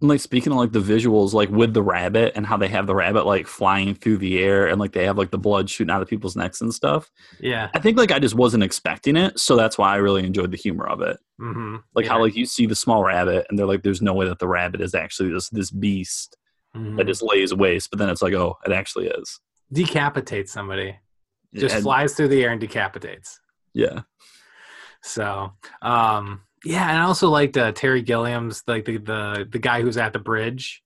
like 0.00 0.20
speaking 0.20 0.52
of 0.52 0.58
like 0.58 0.72
the 0.72 0.80
visuals, 0.80 1.32
like 1.32 1.48
with 1.50 1.74
the 1.74 1.82
rabbit 1.82 2.32
and 2.36 2.46
how 2.46 2.56
they 2.56 2.68
have 2.68 2.86
the 2.86 2.94
rabbit 2.94 3.26
like 3.26 3.46
flying 3.46 3.94
through 3.94 4.18
the 4.18 4.38
air 4.38 4.66
and 4.68 4.78
like 4.78 4.92
they 4.92 5.04
have 5.06 5.18
like 5.18 5.30
the 5.30 5.38
blood 5.38 5.68
shooting 5.68 5.90
out 5.90 6.02
of 6.02 6.08
people's 6.08 6.36
necks 6.36 6.60
and 6.60 6.72
stuff. 6.72 7.10
yeah 7.40 7.70
I 7.74 7.80
think 7.80 7.98
like 7.98 8.12
I 8.12 8.18
just 8.18 8.34
wasn't 8.34 8.62
expecting 8.62 9.16
it, 9.16 9.38
so 9.38 9.56
that's 9.56 9.76
why 9.78 9.92
I 9.92 9.96
really 9.96 10.24
enjoyed 10.24 10.50
the 10.52 10.56
humor 10.56 10.86
of 10.86 11.00
it. 11.00 11.16
hmm 11.38 11.76
Like 11.94 12.04
yeah. 12.04 12.12
how 12.12 12.20
like 12.20 12.36
you 12.36 12.46
see 12.46 12.66
the 12.66 12.74
small 12.76 13.02
rabbit 13.04 13.46
and 13.48 13.58
they're 13.58 13.66
like, 13.66 13.82
there's 13.82 14.02
no 14.02 14.14
way 14.14 14.26
that 14.28 14.38
the 14.38 14.48
rabbit 14.48 14.80
is 14.80 14.94
actually 14.94 15.32
this 15.32 15.48
this 15.50 15.70
beast 15.70 16.36
Mhm. 16.76 16.96
that 16.98 17.06
just 17.06 17.22
lays 17.22 17.54
waste, 17.54 17.88
but 17.90 17.98
then 17.98 18.10
it's 18.10 18.20
like, 18.20 18.34
oh, 18.34 18.56
it 18.66 18.72
actually 18.72 19.06
is. 19.08 19.40
decapitates 19.72 20.52
somebody 20.52 20.96
just 21.54 21.74
And- 21.74 21.82
flies 21.82 22.14
through 22.14 22.28
the 22.28 22.44
air 22.44 22.50
and 22.50 22.60
decapitates 22.60 23.40
Yeah. 23.74 24.00
so 25.02 25.52
um 25.82 26.42
yeah 26.64 26.88
and 26.90 26.98
i 26.98 27.02
also 27.02 27.28
liked 27.28 27.56
uh, 27.56 27.72
terry 27.72 28.02
gilliam's 28.02 28.62
like 28.66 28.84
the, 28.84 28.96
the 28.98 29.46
the 29.50 29.58
guy 29.58 29.80
who's 29.82 29.96
at 29.96 30.12
the 30.12 30.18
bridge 30.18 30.82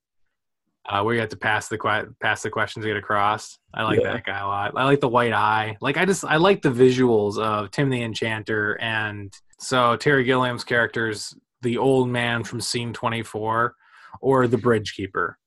uh 0.88 1.02
where 1.02 1.14
you 1.14 1.20
have 1.20 1.28
to 1.30 1.36
pass 1.36 1.68
the 1.68 1.78
pass 2.20 2.42
the 2.42 2.50
questions 2.50 2.84
to 2.84 2.88
get 2.88 2.96
across 2.96 3.58
i 3.74 3.82
like 3.82 4.00
Yeah. 4.00 4.12
that 4.12 4.24
guy 4.26 4.38
a 4.40 4.46
lot 4.46 4.72
i 4.76 4.84
like 4.84 5.00
the 5.00 5.08
white 5.08 5.32
eye 5.32 5.76
like 5.80 5.96
i 5.96 6.04
just 6.04 6.24
i 6.24 6.36
like 6.36 6.62
the 6.62 6.70
visuals 6.70 7.38
of 7.38 7.70
tim 7.70 7.88
the 7.90 8.02
enchanter 8.02 8.74
and 8.80 9.32
so 9.60 9.96
terry 9.96 10.24
gilliam's 10.24 10.64
character's 10.64 11.34
the 11.62 11.78
old 11.78 12.08
man 12.08 12.42
from 12.44 12.60
scene 12.60 12.92
24 12.92 13.74
or 14.20 14.48
the 14.48 14.58
bridge 14.58 14.94
keeper 14.94 15.38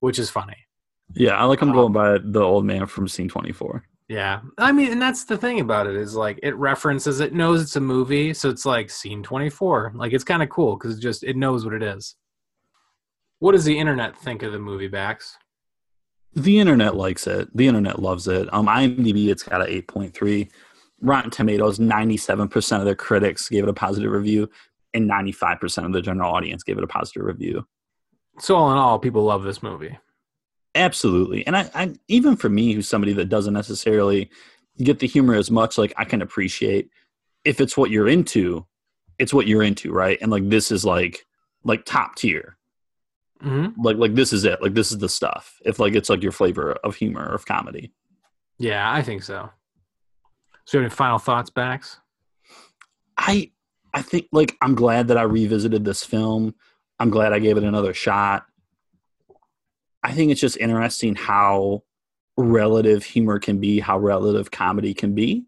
which 0.00 0.18
is 0.18 0.28
funny 0.28 0.56
Yeah, 1.14 1.36
I 1.40 1.44
like 1.44 1.62
him 1.62 1.68
Um, 1.70 1.74
going 1.76 1.92
by 1.92 2.18
the 2.18 2.42
old 2.42 2.64
man 2.66 2.86
from 2.86 3.06
scene 3.08 3.28
24. 3.28 3.84
Yeah. 4.08 4.40
I 4.56 4.70
mean, 4.70 4.92
and 4.92 5.02
that's 5.02 5.24
the 5.24 5.36
thing 5.36 5.60
about 5.60 5.86
it 5.86 5.96
is 5.96 6.14
like 6.14 6.38
it 6.42 6.54
references, 6.56 7.20
it 7.20 7.32
knows 7.32 7.60
it's 7.60 7.76
a 7.76 7.80
movie. 7.80 8.32
So 8.34 8.48
it's 8.48 8.64
like 8.64 8.88
scene 8.88 9.22
24. 9.22 9.92
Like 9.94 10.12
it's 10.12 10.24
kind 10.24 10.42
of 10.42 10.48
cool 10.48 10.76
because 10.76 10.98
it 10.98 11.00
just, 11.00 11.24
it 11.24 11.36
knows 11.36 11.64
what 11.64 11.74
it 11.74 11.82
is. 11.82 12.14
What 13.40 13.52
does 13.52 13.64
the 13.64 13.78
internet 13.78 14.16
think 14.16 14.42
of 14.42 14.52
the 14.52 14.58
movie, 14.58 14.88
Bax? 14.88 15.36
The 16.34 16.58
internet 16.58 16.94
likes 16.94 17.26
it. 17.26 17.54
The 17.56 17.66
internet 17.66 18.00
loves 18.00 18.28
it. 18.28 18.52
Um, 18.52 18.66
IMDb, 18.66 19.28
it's 19.28 19.42
got 19.42 19.66
an 19.66 19.68
8.3. 19.68 20.50
Rotten 21.00 21.30
Tomatoes, 21.30 21.78
97% 21.78 22.78
of 22.78 22.84
their 22.84 22.94
critics 22.94 23.48
gave 23.48 23.64
it 23.64 23.68
a 23.68 23.74
positive 23.74 24.10
review, 24.10 24.48
and 24.94 25.10
95% 25.10 25.84
of 25.84 25.92
the 25.92 26.00
general 26.00 26.32
audience 26.32 26.62
gave 26.62 26.78
it 26.78 26.84
a 26.84 26.86
positive 26.86 27.24
review. 27.24 27.66
So, 28.38 28.54
all 28.56 28.70
in 28.72 28.78
all, 28.78 28.98
people 28.98 29.24
love 29.24 29.44
this 29.44 29.62
movie. 29.62 29.98
Absolutely. 30.76 31.46
And 31.46 31.56
I, 31.56 31.70
I 31.74 31.94
even 32.08 32.36
for 32.36 32.48
me, 32.48 32.72
who's 32.72 32.88
somebody 32.88 33.14
that 33.14 33.30
doesn't 33.30 33.54
necessarily 33.54 34.30
get 34.78 34.98
the 34.98 35.06
humor 35.06 35.34
as 35.34 35.50
much, 35.50 35.78
like 35.78 35.94
I 35.96 36.04
can 36.04 36.22
appreciate 36.22 36.90
if 37.44 37.60
it's 37.60 37.76
what 37.76 37.90
you're 37.90 38.08
into, 38.08 38.66
it's 39.18 39.32
what 39.32 39.46
you're 39.46 39.62
into, 39.62 39.90
right? 39.92 40.18
And 40.20 40.30
like 40.30 40.48
this 40.48 40.70
is 40.70 40.84
like 40.84 41.24
like 41.64 41.84
top 41.84 42.16
tier. 42.16 42.58
Mm-hmm. 43.42 43.80
Like 43.80 43.96
like 43.96 44.14
this 44.14 44.32
is 44.32 44.44
it. 44.44 44.60
Like 44.60 44.74
this 44.74 44.92
is 44.92 44.98
the 44.98 45.08
stuff. 45.08 45.58
If 45.64 45.78
like 45.78 45.94
it's 45.94 46.10
like 46.10 46.22
your 46.22 46.32
flavor 46.32 46.72
of 46.84 46.94
humor 46.94 47.26
or 47.26 47.34
of 47.34 47.46
comedy. 47.46 47.92
Yeah, 48.58 48.90
I 48.92 49.02
think 49.02 49.22
so. 49.22 49.50
So, 50.66 50.80
any 50.80 50.90
final 50.90 51.18
thoughts, 51.18 51.48
Bax? 51.48 51.98
I 53.16 53.50
I 53.94 54.02
think 54.02 54.26
like 54.32 54.56
I'm 54.60 54.74
glad 54.74 55.08
that 55.08 55.16
I 55.16 55.22
revisited 55.22 55.84
this 55.84 56.04
film. 56.04 56.54
I'm 56.98 57.10
glad 57.10 57.32
I 57.32 57.38
gave 57.38 57.56
it 57.56 57.64
another 57.64 57.94
shot. 57.94 58.44
I 60.06 60.12
think 60.12 60.30
it's 60.30 60.40
just 60.40 60.56
interesting 60.58 61.16
how 61.16 61.82
relative 62.36 63.02
humor 63.02 63.38
can 63.40 63.58
be, 63.60 63.80
how 63.80 63.98
relative 63.98 64.50
comedy 64.50 64.94
can 64.94 65.14
be. 65.14 65.44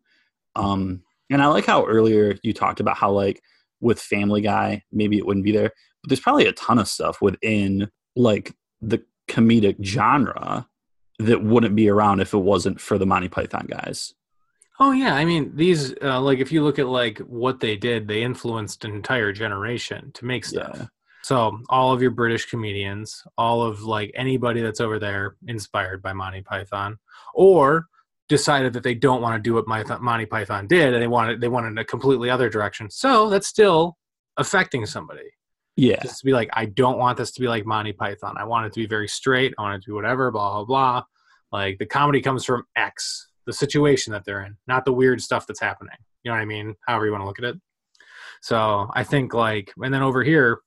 Um 0.56 1.02
and 1.30 1.42
I 1.42 1.46
like 1.46 1.66
how 1.66 1.86
earlier 1.86 2.36
you 2.42 2.52
talked 2.52 2.80
about 2.80 2.96
how 2.96 3.12
like 3.12 3.40
with 3.80 4.00
Family 4.00 4.40
Guy, 4.40 4.82
maybe 4.90 5.16
it 5.16 5.26
wouldn't 5.26 5.44
be 5.44 5.52
there. 5.52 5.70
But 6.02 6.08
there's 6.08 6.20
probably 6.20 6.46
a 6.46 6.52
ton 6.52 6.78
of 6.78 6.88
stuff 6.88 7.22
within 7.22 7.90
like 8.16 8.56
the 8.80 9.02
comedic 9.28 9.76
genre 9.84 10.66
that 11.18 11.42
wouldn't 11.42 11.76
be 11.76 11.88
around 11.88 12.20
if 12.20 12.34
it 12.34 12.38
wasn't 12.38 12.80
for 12.80 12.98
the 12.98 13.06
Monty 13.06 13.28
Python 13.28 13.66
guys. 13.68 14.14
Oh 14.80 14.92
yeah, 14.92 15.14
I 15.14 15.24
mean 15.24 15.54
these 15.54 15.94
uh, 16.02 16.20
like 16.20 16.38
if 16.38 16.50
you 16.50 16.64
look 16.64 16.78
at 16.78 16.88
like 16.88 17.18
what 17.18 17.60
they 17.60 17.76
did, 17.76 18.08
they 18.08 18.22
influenced 18.22 18.84
an 18.84 18.92
entire 18.92 19.32
generation 19.32 20.10
to 20.14 20.24
make 20.24 20.44
stuff. 20.44 20.76
Yeah. 20.76 20.86
So 21.22 21.60
all 21.68 21.92
of 21.92 22.00
your 22.00 22.10
British 22.10 22.46
comedians, 22.46 23.22
all 23.36 23.62
of 23.62 23.82
like 23.82 24.12
anybody 24.14 24.62
that's 24.62 24.80
over 24.80 24.98
there 24.98 25.36
inspired 25.46 26.02
by 26.02 26.12
Monty 26.12 26.42
Python, 26.42 26.98
or 27.34 27.86
decided 28.28 28.72
that 28.74 28.82
they 28.82 28.94
don't 28.94 29.22
want 29.22 29.36
to 29.36 29.42
do 29.42 29.54
what 29.54 29.66
Monty 30.00 30.26
Python 30.26 30.66
did, 30.66 30.94
and 30.94 31.02
they 31.02 31.08
wanted 31.08 31.40
they 31.40 31.48
wanted 31.48 31.78
a 31.78 31.84
completely 31.84 32.30
other 32.30 32.48
direction. 32.48 32.90
So 32.90 33.28
that's 33.28 33.48
still 33.48 33.96
affecting 34.36 34.86
somebody. 34.86 35.30
Yeah. 35.76 36.02
Just 36.02 36.18
to 36.18 36.24
be 36.24 36.32
like, 36.32 36.50
I 36.54 36.64
don't 36.64 36.98
want 36.98 37.18
this 37.18 37.30
to 37.32 37.40
be 37.40 37.46
like 37.46 37.64
Monty 37.64 37.92
Python. 37.92 38.36
I 38.36 38.44
want 38.44 38.66
it 38.66 38.72
to 38.72 38.80
be 38.80 38.86
very 38.86 39.06
straight. 39.06 39.54
I 39.58 39.62
want 39.62 39.76
it 39.76 39.84
to 39.84 39.90
be 39.90 39.92
whatever, 39.92 40.30
blah, 40.32 40.56
blah, 40.56 40.64
blah. 40.64 41.02
Like 41.52 41.78
the 41.78 41.86
comedy 41.86 42.20
comes 42.20 42.44
from 42.44 42.64
X, 42.74 43.28
the 43.46 43.52
situation 43.52 44.12
that 44.12 44.24
they're 44.24 44.44
in, 44.44 44.56
not 44.66 44.84
the 44.84 44.92
weird 44.92 45.22
stuff 45.22 45.46
that's 45.46 45.60
happening. 45.60 45.94
You 46.24 46.30
know 46.30 46.36
what 46.36 46.42
I 46.42 46.46
mean? 46.46 46.74
However 46.86 47.06
you 47.06 47.12
want 47.12 47.22
to 47.22 47.26
look 47.26 47.38
at 47.38 47.44
it. 47.44 47.56
So 48.42 48.90
I 48.92 49.04
think 49.04 49.34
like, 49.34 49.72
and 49.78 49.94
then 49.94 50.02
over 50.02 50.24
here, 50.24 50.60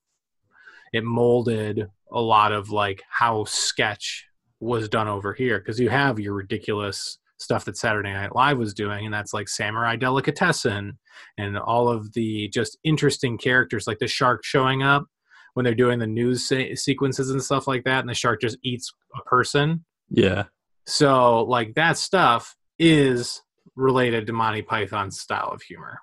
it 0.93 1.03
molded 1.03 1.87
a 2.11 2.21
lot 2.21 2.51
of 2.51 2.69
like 2.69 3.03
how 3.09 3.45
sketch 3.45 4.25
was 4.59 4.89
done 4.89 5.07
over 5.07 5.33
here 5.33 5.59
because 5.59 5.79
you 5.79 5.89
have 5.89 6.19
your 6.19 6.33
ridiculous 6.33 7.17
stuff 7.41 7.65
that 7.65 7.77
Saturday 7.77 8.13
Night 8.13 8.35
Live 8.35 8.57
was 8.57 8.73
doing, 8.73 9.05
and 9.05 9.13
that's 9.13 9.33
like 9.33 9.49
Samurai 9.49 9.95
Delicatessen 9.95 10.97
and 11.37 11.57
all 11.57 11.89
of 11.89 12.13
the 12.13 12.47
just 12.49 12.77
interesting 12.83 13.37
characters, 13.37 13.87
like 13.87 13.99
the 13.99 14.07
shark 14.07 14.43
showing 14.43 14.83
up 14.83 15.05
when 15.53 15.63
they're 15.63 15.75
doing 15.75 15.99
the 15.99 16.07
news 16.07 16.47
se- 16.47 16.75
sequences 16.75 17.29
and 17.31 17.43
stuff 17.43 17.67
like 17.67 17.83
that, 17.83 17.99
and 17.99 18.09
the 18.09 18.13
shark 18.13 18.41
just 18.41 18.57
eats 18.63 18.93
a 19.15 19.21
person. 19.23 19.83
Yeah. 20.09 20.45
So, 20.85 21.43
like 21.43 21.75
that 21.75 21.97
stuff 21.97 22.55
is 22.79 23.41
related 23.75 24.27
to 24.27 24.33
Monty 24.33 24.61
Python's 24.61 25.19
style 25.19 25.49
of 25.51 25.61
humor. 25.61 25.99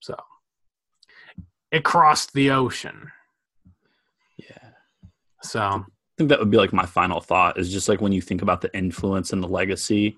So, 0.00 0.16
it 1.70 1.84
crossed 1.84 2.32
the 2.32 2.50
ocean. 2.52 3.10
So, 5.46 5.60
I 5.60 5.82
think 6.18 6.30
that 6.30 6.38
would 6.38 6.50
be 6.50 6.56
like 6.56 6.72
my 6.72 6.86
final 6.86 7.20
thought 7.20 7.58
is 7.58 7.70
just 7.70 7.88
like 7.88 8.00
when 8.00 8.12
you 8.12 8.20
think 8.20 8.42
about 8.42 8.60
the 8.60 8.74
influence 8.76 9.32
and 9.32 9.42
the 9.42 9.48
legacy, 9.48 10.16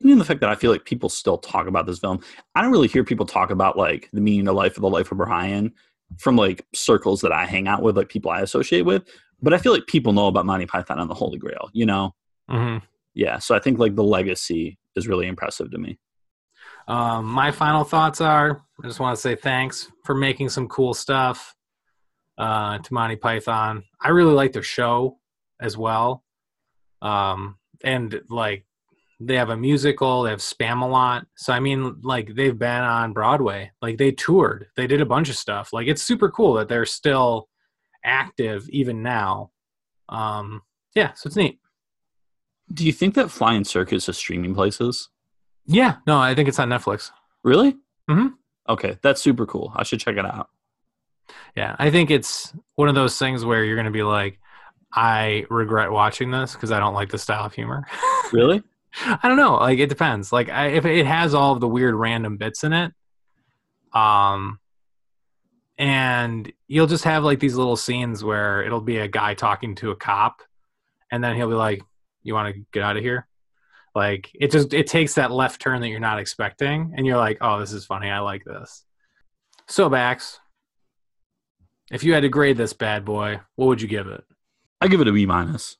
even 0.00 0.18
the 0.18 0.24
fact 0.24 0.40
that 0.40 0.50
I 0.50 0.54
feel 0.54 0.70
like 0.70 0.84
people 0.84 1.08
still 1.08 1.38
talk 1.38 1.66
about 1.66 1.86
this 1.86 1.98
film. 1.98 2.20
I 2.54 2.62
don't 2.62 2.72
really 2.72 2.88
hear 2.88 3.04
people 3.04 3.26
talk 3.26 3.50
about 3.50 3.76
like 3.76 4.08
the 4.12 4.20
meaning 4.20 4.48
of 4.48 4.54
life 4.54 4.76
or 4.76 4.80
the 4.80 4.88
life 4.88 5.10
of 5.12 5.18
Brian 5.18 5.72
from 6.18 6.36
like 6.36 6.64
circles 6.74 7.20
that 7.20 7.32
I 7.32 7.46
hang 7.46 7.68
out 7.68 7.82
with, 7.82 7.96
like 7.96 8.08
people 8.08 8.30
I 8.30 8.40
associate 8.40 8.82
with. 8.82 9.04
But 9.42 9.54
I 9.54 9.58
feel 9.58 9.72
like 9.72 9.86
people 9.86 10.12
know 10.12 10.26
about 10.26 10.46
Monty 10.46 10.66
Python 10.66 10.98
and 10.98 11.10
the 11.10 11.14
Holy 11.14 11.38
Grail, 11.38 11.70
you 11.72 11.86
know? 11.86 12.14
mhm. 12.50 12.82
Yeah. 13.14 13.38
So 13.38 13.54
I 13.54 13.58
think 13.58 13.78
like 13.78 13.96
the 13.96 14.04
legacy 14.04 14.78
is 14.96 15.08
really 15.08 15.26
impressive 15.26 15.70
to 15.70 15.78
me. 15.78 15.98
Um, 16.88 17.24
my 17.26 17.50
final 17.50 17.84
thoughts 17.84 18.20
are 18.20 18.62
I 18.82 18.86
just 18.86 19.00
want 19.00 19.16
to 19.16 19.20
say 19.20 19.34
thanks 19.34 19.90
for 20.04 20.14
making 20.14 20.48
some 20.48 20.68
cool 20.68 20.94
stuff 20.94 21.54
uh, 22.40 22.78
to 22.78 22.94
Monty 22.94 23.16
Python. 23.16 23.84
I 24.00 24.08
really 24.08 24.34
like 24.34 24.52
their 24.52 24.62
show 24.62 25.18
as 25.60 25.76
well. 25.76 26.24
Um, 27.02 27.56
and 27.84 28.20
like 28.28 28.64
they 29.20 29.36
have 29.36 29.50
a 29.50 29.56
musical, 29.56 30.22
they 30.22 30.30
have 30.30 30.40
Spamalot. 30.40 31.26
So, 31.36 31.52
I 31.52 31.60
mean, 31.60 32.00
like 32.02 32.34
they've 32.34 32.58
been 32.58 32.82
on 32.82 33.12
Broadway, 33.12 33.70
like 33.82 33.98
they 33.98 34.12
toured, 34.12 34.66
they 34.76 34.86
did 34.86 35.00
a 35.00 35.06
bunch 35.06 35.28
of 35.28 35.36
stuff. 35.36 35.72
Like 35.72 35.86
it's 35.86 36.02
super 36.02 36.30
cool 36.30 36.54
that 36.54 36.68
they're 36.68 36.86
still 36.86 37.48
active 38.04 38.68
even 38.70 39.02
now. 39.02 39.50
Um, 40.08 40.62
yeah, 40.94 41.12
so 41.14 41.26
it's 41.28 41.36
neat. 41.36 41.58
Do 42.72 42.84
you 42.86 42.92
think 42.92 43.14
that 43.14 43.30
Flying 43.30 43.64
Circus 43.64 44.08
is 44.08 44.16
streaming 44.16 44.54
places? 44.54 45.08
Yeah, 45.66 45.96
no, 46.06 46.18
I 46.18 46.34
think 46.34 46.48
it's 46.48 46.58
on 46.58 46.68
Netflix. 46.68 47.10
Really? 47.44 47.76
Mhm. 48.08 48.34
Okay. 48.68 48.98
That's 49.02 49.20
super 49.20 49.46
cool. 49.46 49.72
I 49.76 49.82
should 49.82 50.00
check 50.00 50.16
it 50.16 50.24
out. 50.24 50.48
Yeah, 51.56 51.76
I 51.78 51.90
think 51.90 52.10
it's 52.10 52.52
one 52.76 52.88
of 52.88 52.94
those 52.94 53.18
things 53.18 53.44
where 53.44 53.64
you're 53.64 53.76
going 53.76 53.86
to 53.86 53.90
be 53.90 54.02
like, 54.02 54.38
I 54.92 55.46
regret 55.50 55.92
watching 55.92 56.30
this 56.30 56.54
because 56.54 56.72
I 56.72 56.80
don't 56.80 56.94
like 56.94 57.10
the 57.10 57.18
style 57.18 57.46
of 57.46 57.54
humor. 57.54 57.86
Really? 58.32 58.62
I 59.04 59.26
don't 59.26 59.36
know. 59.36 59.56
Like 59.56 59.80
it 59.80 59.88
depends. 59.88 60.32
Like 60.32 60.48
I, 60.48 60.68
if 60.68 60.84
it 60.84 61.04
has 61.04 61.34
all 61.34 61.52
of 61.52 61.60
the 61.60 61.66
weird 61.66 61.96
random 61.96 62.36
bits 62.36 62.62
in 62.62 62.72
it, 62.72 62.92
um, 63.92 64.60
and 65.76 66.52
you'll 66.68 66.86
just 66.86 67.02
have 67.02 67.24
like 67.24 67.40
these 67.40 67.56
little 67.56 67.76
scenes 67.76 68.22
where 68.22 68.62
it'll 68.62 68.80
be 68.80 68.98
a 68.98 69.08
guy 69.08 69.34
talking 69.34 69.74
to 69.76 69.90
a 69.90 69.96
cop, 69.96 70.42
and 71.10 71.24
then 71.24 71.34
he'll 71.34 71.48
be 71.48 71.54
like, 71.54 71.82
"You 72.22 72.34
want 72.34 72.54
to 72.54 72.62
get 72.72 72.84
out 72.84 72.96
of 72.96 73.02
here?" 73.02 73.26
Like 73.94 74.30
it 74.34 74.52
just 74.52 74.72
it 74.72 74.86
takes 74.86 75.14
that 75.14 75.32
left 75.32 75.60
turn 75.60 75.80
that 75.80 75.88
you're 75.88 75.98
not 75.98 76.20
expecting, 76.20 76.94
and 76.96 77.04
you're 77.04 77.16
like, 77.16 77.38
"Oh, 77.40 77.58
this 77.58 77.72
is 77.72 77.86
funny. 77.86 78.08
I 78.10 78.20
like 78.20 78.44
this." 78.44 78.84
So, 79.66 79.88
Bax, 79.88 80.38
if 81.90 82.04
you 82.04 82.14
had 82.14 82.22
to 82.22 82.28
grade 82.28 82.56
this 82.56 82.72
bad 82.72 83.04
boy, 83.04 83.40
what 83.56 83.66
would 83.66 83.82
you 83.82 83.88
give 83.88 84.06
it? 84.06 84.24
I 84.80 84.88
give 84.88 85.00
it 85.00 85.08
a 85.08 85.12
B 85.12 85.26
minus. 85.26 85.76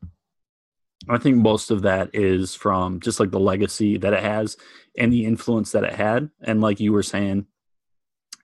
I 1.09 1.19
think 1.19 1.37
most 1.37 1.71
of 1.71 1.83
that 1.83 2.11
is 2.13 2.55
from 2.55 3.01
just 3.01 3.21
like 3.21 3.31
the 3.31 3.41
legacy 3.41 3.97
that 3.99 4.13
it 4.13 4.23
has 4.23 4.57
and 4.99 5.13
the 5.13 5.25
influence 5.25 5.73
that 5.73 5.85
it 5.85 5.95
had. 5.95 6.31
And 6.43 6.61
like 6.61 6.79
you 6.79 6.93
were 6.93 7.03
saying, 7.03 7.47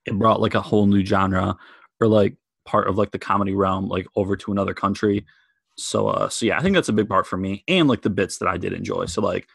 it 0.06 0.18
brought 0.18 0.40
like 0.40 0.54
a 0.54 0.62
whole 0.62 0.86
new 0.86 1.04
genre 1.04 1.56
or 2.00 2.06
like 2.06 2.36
part 2.64 2.88
of 2.88 2.96
like 2.96 3.10
the 3.10 3.18
comedy 3.18 3.54
realm 3.54 3.88
like 3.88 4.06
over 4.16 4.36
to 4.36 4.52
another 4.52 4.72
country. 4.72 5.26
So 5.76 6.08
uh 6.08 6.28
so 6.28 6.46
yeah, 6.46 6.58
I 6.58 6.62
think 6.62 6.74
that's 6.74 6.88
a 6.88 6.94
big 6.94 7.08
part 7.08 7.26
for 7.26 7.36
me. 7.36 7.62
And 7.68 7.88
like 7.88 8.02
the 8.02 8.10
bits 8.10 8.38
that 8.38 8.48
I 8.48 8.56
did 8.56 8.72
enjoy. 8.72 9.06
So 9.06 9.20
like 9.20 9.48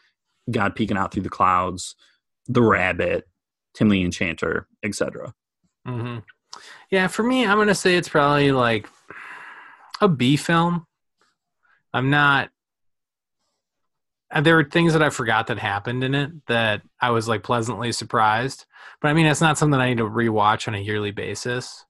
God 0.50 0.76
peeking 0.76 0.96
out 0.96 1.12
through 1.12 1.24
the 1.24 1.28
clouds, 1.30 1.96
the 2.46 2.62
rabbit, 2.62 3.26
Tim 3.74 3.88
the 3.88 4.02
Enchanter, 4.02 4.68
etc. 4.84 5.34
hmm 5.86 6.18
Yeah, 6.90 7.06
for 7.08 7.22
me, 7.22 7.46
I'm 7.46 7.58
gonna 7.58 7.74
say 7.74 7.96
it's 7.96 8.08
probably 8.08 8.52
like 8.52 8.88
a 10.00 10.08
B 10.08 10.36
film. 10.36 10.86
I'm 11.92 12.10
not. 12.10 12.50
uh, 14.30 14.40
There 14.40 14.56
were 14.56 14.64
things 14.64 14.92
that 14.92 15.02
I 15.02 15.10
forgot 15.10 15.46
that 15.48 15.58
happened 15.58 16.04
in 16.04 16.14
it 16.14 16.30
that 16.46 16.82
I 17.00 17.10
was 17.10 17.28
like 17.28 17.42
pleasantly 17.42 17.92
surprised. 17.92 18.66
But 19.00 19.08
I 19.08 19.14
mean, 19.14 19.26
it's 19.26 19.40
not 19.40 19.58
something 19.58 19.78
I 19.80 19.88
need 19.88 19.98
to 19.98 20.04
rewatch 20.04 20.68
on 20.68 20.74
a 20.74 20.78
yearly 20.78 21.10
basis. 21.10 21.84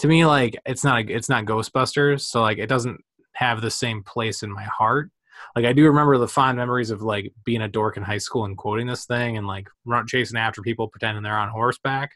To 0.00 0.08
me, 0.08 0.26
like 0.26 0.56
it's 0.66 0.84
not 0.84 1.08
it's 1.08 1.28
not 1.28 1.44
Ghostbusters, 1.44 2.22
so 2.22 2.40
like 2.42 2.58
it 2.58 2.68
doesn't 2.68 3.00
have 3.34 3.60
the 3.60 3.70
same 3.70 4.02
place 4.02 4.42
in 4.42 4.52
my 4.52 4.64
heart. 4.64 5.10
Like 5.54 5.64
I 5.66 5.72
do 5.72 5.84
remember 5.86 6.18
the 6.18 6.28
fond 6.28 6.58
memories 6.58 6.90
of 6.90 7.02
like 7.02 7.32
being 7.44 7.62
a 7.62 7.68
dork 7.68 7.96
in 7.96 8.02
high 8.02 8.18
school 8.18 8.44
and 8.44 8.56
quoting 8.56 8.86
this 8.86 9.04
thing 9.04 9.36
and 9.36 9.46
like 9.46 9.68
chasing 10.06 10.38
after 10.38 10.62
people 10.62 10.88
pretending 10.88 11.22
they're 11.22 11.36
on 11.36 11.48
horseback. 11.50 12.12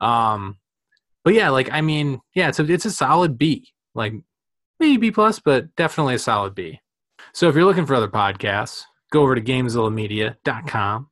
Um, 0.00 0.58
but 1.24 1.34
yeah, 1.34 1.50
like 1.50 1.70
I 1.72 1.80
mean, 1.80 2.20
yeah, 2.34 2.48
it's 2.48 2.58
a 2.58 2.70
it's 2.70 2.84
a 2.84 2.90
solid 2.90 3.38
B, 3.38 3.68
like 3.94 4.14
maybe 4.80 4.96
B 4.96 5.10
plus, 5.10 5.38
but 5.38 5.74
definitely 5.76 6.14
a 6.14 6.18
solid 6.18 6.54
B. 6.54 6.80
So 7.32 7.48
if 7.48 7.54
you're 7.54 7.64
looking 7.64 7.86
for 7.86 7.94
other 7.94 8.08
podcasts, 8.08 8.82
go 9.10 9.22
over 9.22 9.34
to 9.34 9.40
GameZillaMedia.com. 9.40 11.08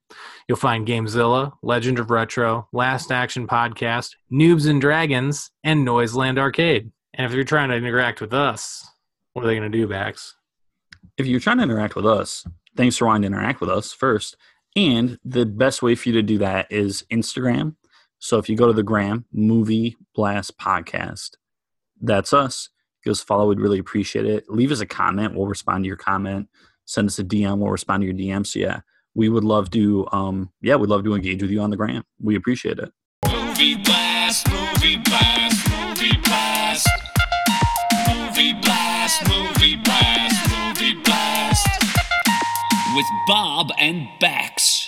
You'll 0.48 0.58
find 0.58 0.86
GameZilla, 0.86 1.52
Legend 1.62 1.98
of 1.98 2.10
Retro, 2.10 2.68
Last 2.72 3.12
Action 3.12 3.46
Podcast, 3.46 4.16
Noobs 4.32 4.68
and 4.68 4.80
Dragons, 4.80 5.50
and 5.64 5.84
Noiseland 5.84 6.38
Arcade. 6.38 6.90
And 7.14 7.26
if 7.26 7.32
you're 7.32 7.44
trying 7.44 7.70
to 7.70 7.76
interact 7.76 8.20
with 8.20 8.34
us, 8.34 8.86
what 9.32 9.44
are 9.44 9.48
they 9.48 9.56
going 9.56 9.70
to 9.70 9.78
do, 9.78 9.86
Bax? 9.86 10.34
if 11.20 11.26
you're 11.26 11.40
trying 11.40 11.58
to 11.58 11.62
interact 11.62 11.94
with 11.94 12.06
us, 12.06 12.46
thanks 12.76 12.96
for 12.96 13.06
wanting 13.06 13.22
to 13.22 13.36
interact 13.36 13.60
with 13.60 13.70
us 13.70 13.92
first. 13.92 14.36
And 14.76 15.18
the 15.24 15.46
best 15.46 15.82
way 15.82 15.94
for 15.94 16.08
you 16.08 16.14
to 16.14 16.22
do 16.22 16.38
that 16.38 16.70
is 16.70 17.04
Instagram. 17.12 17.74
So 18.20 18.38
if 18.38 18.48
you 18.48 18.56
go 18.56 18.66
to 18.66 18.72
the 18.72 18.82
gram, 18.82 19.24
Movie 19.32 19.96
Blast 20.14 20.58
Podcast, 20.58 21.30
that's 22.00 22.32
us. 22.32 22.68
Give 23.02 23.12
us 23.12 23.22
a 23.22 23.24
follow. 23.24 23.48
We'd 23.48 23.60
really 23.60 23.78
appreciate 23.78 24.26
it. 24.26 24.44
Leave 24.48 24.70
us 24.70 24.80
a 24.80 24.86
comment. 24.86 25.34
We'll 25.34 25.46
respond 25.46 25.84
to 25.84 25.88
your 25.88 25.96
comment. 25.96 26.48
Send 26.84 27.08
us 27.08 27.18
a 27.18 27.24
DM. 27.24 27.58
We'll 27.58 27.70
respond 27.70 28.02
to 28.02 28.06
your 28.06 28.14
DM. 28.14 28.46
So 28.46 28.58
yeah, 28.58 28.80
we 29.14 29.30
would 29.30 29.44
love 29.44 29.70
to. 29.70 30.06
Um, 30.12 30.50
yeah, 30.60 30.76
we'd 30.76 30.90
love 30.90 31.02
to 31.04 31.14
engage 31.14 31.40
with 31.40 31.50
you 31.50 31.60
on 31.60 31.70
the 31.70 31.76
gram. 31.78 32.04
We 32.20 32.36
appreciate 32.36 32.78
it. 32.78 32.92
Movie 33.26 33.76
blast, 33.76 34.48
movie 34.50 34.98
blast, 34.98 35.70
movie 35.70 36.16
blast. 36.22 36.88
Movie 38.08 38.52
blast, 38.60 39.28
movie 39.28 39.76
blast, 39.76 40.50
movie 40.50 40.94
blast. 41.02 41.68
With 42.94 43.06
Bob 43.26 43.70
and 43.78 44.08
Bax. 44.20 44.79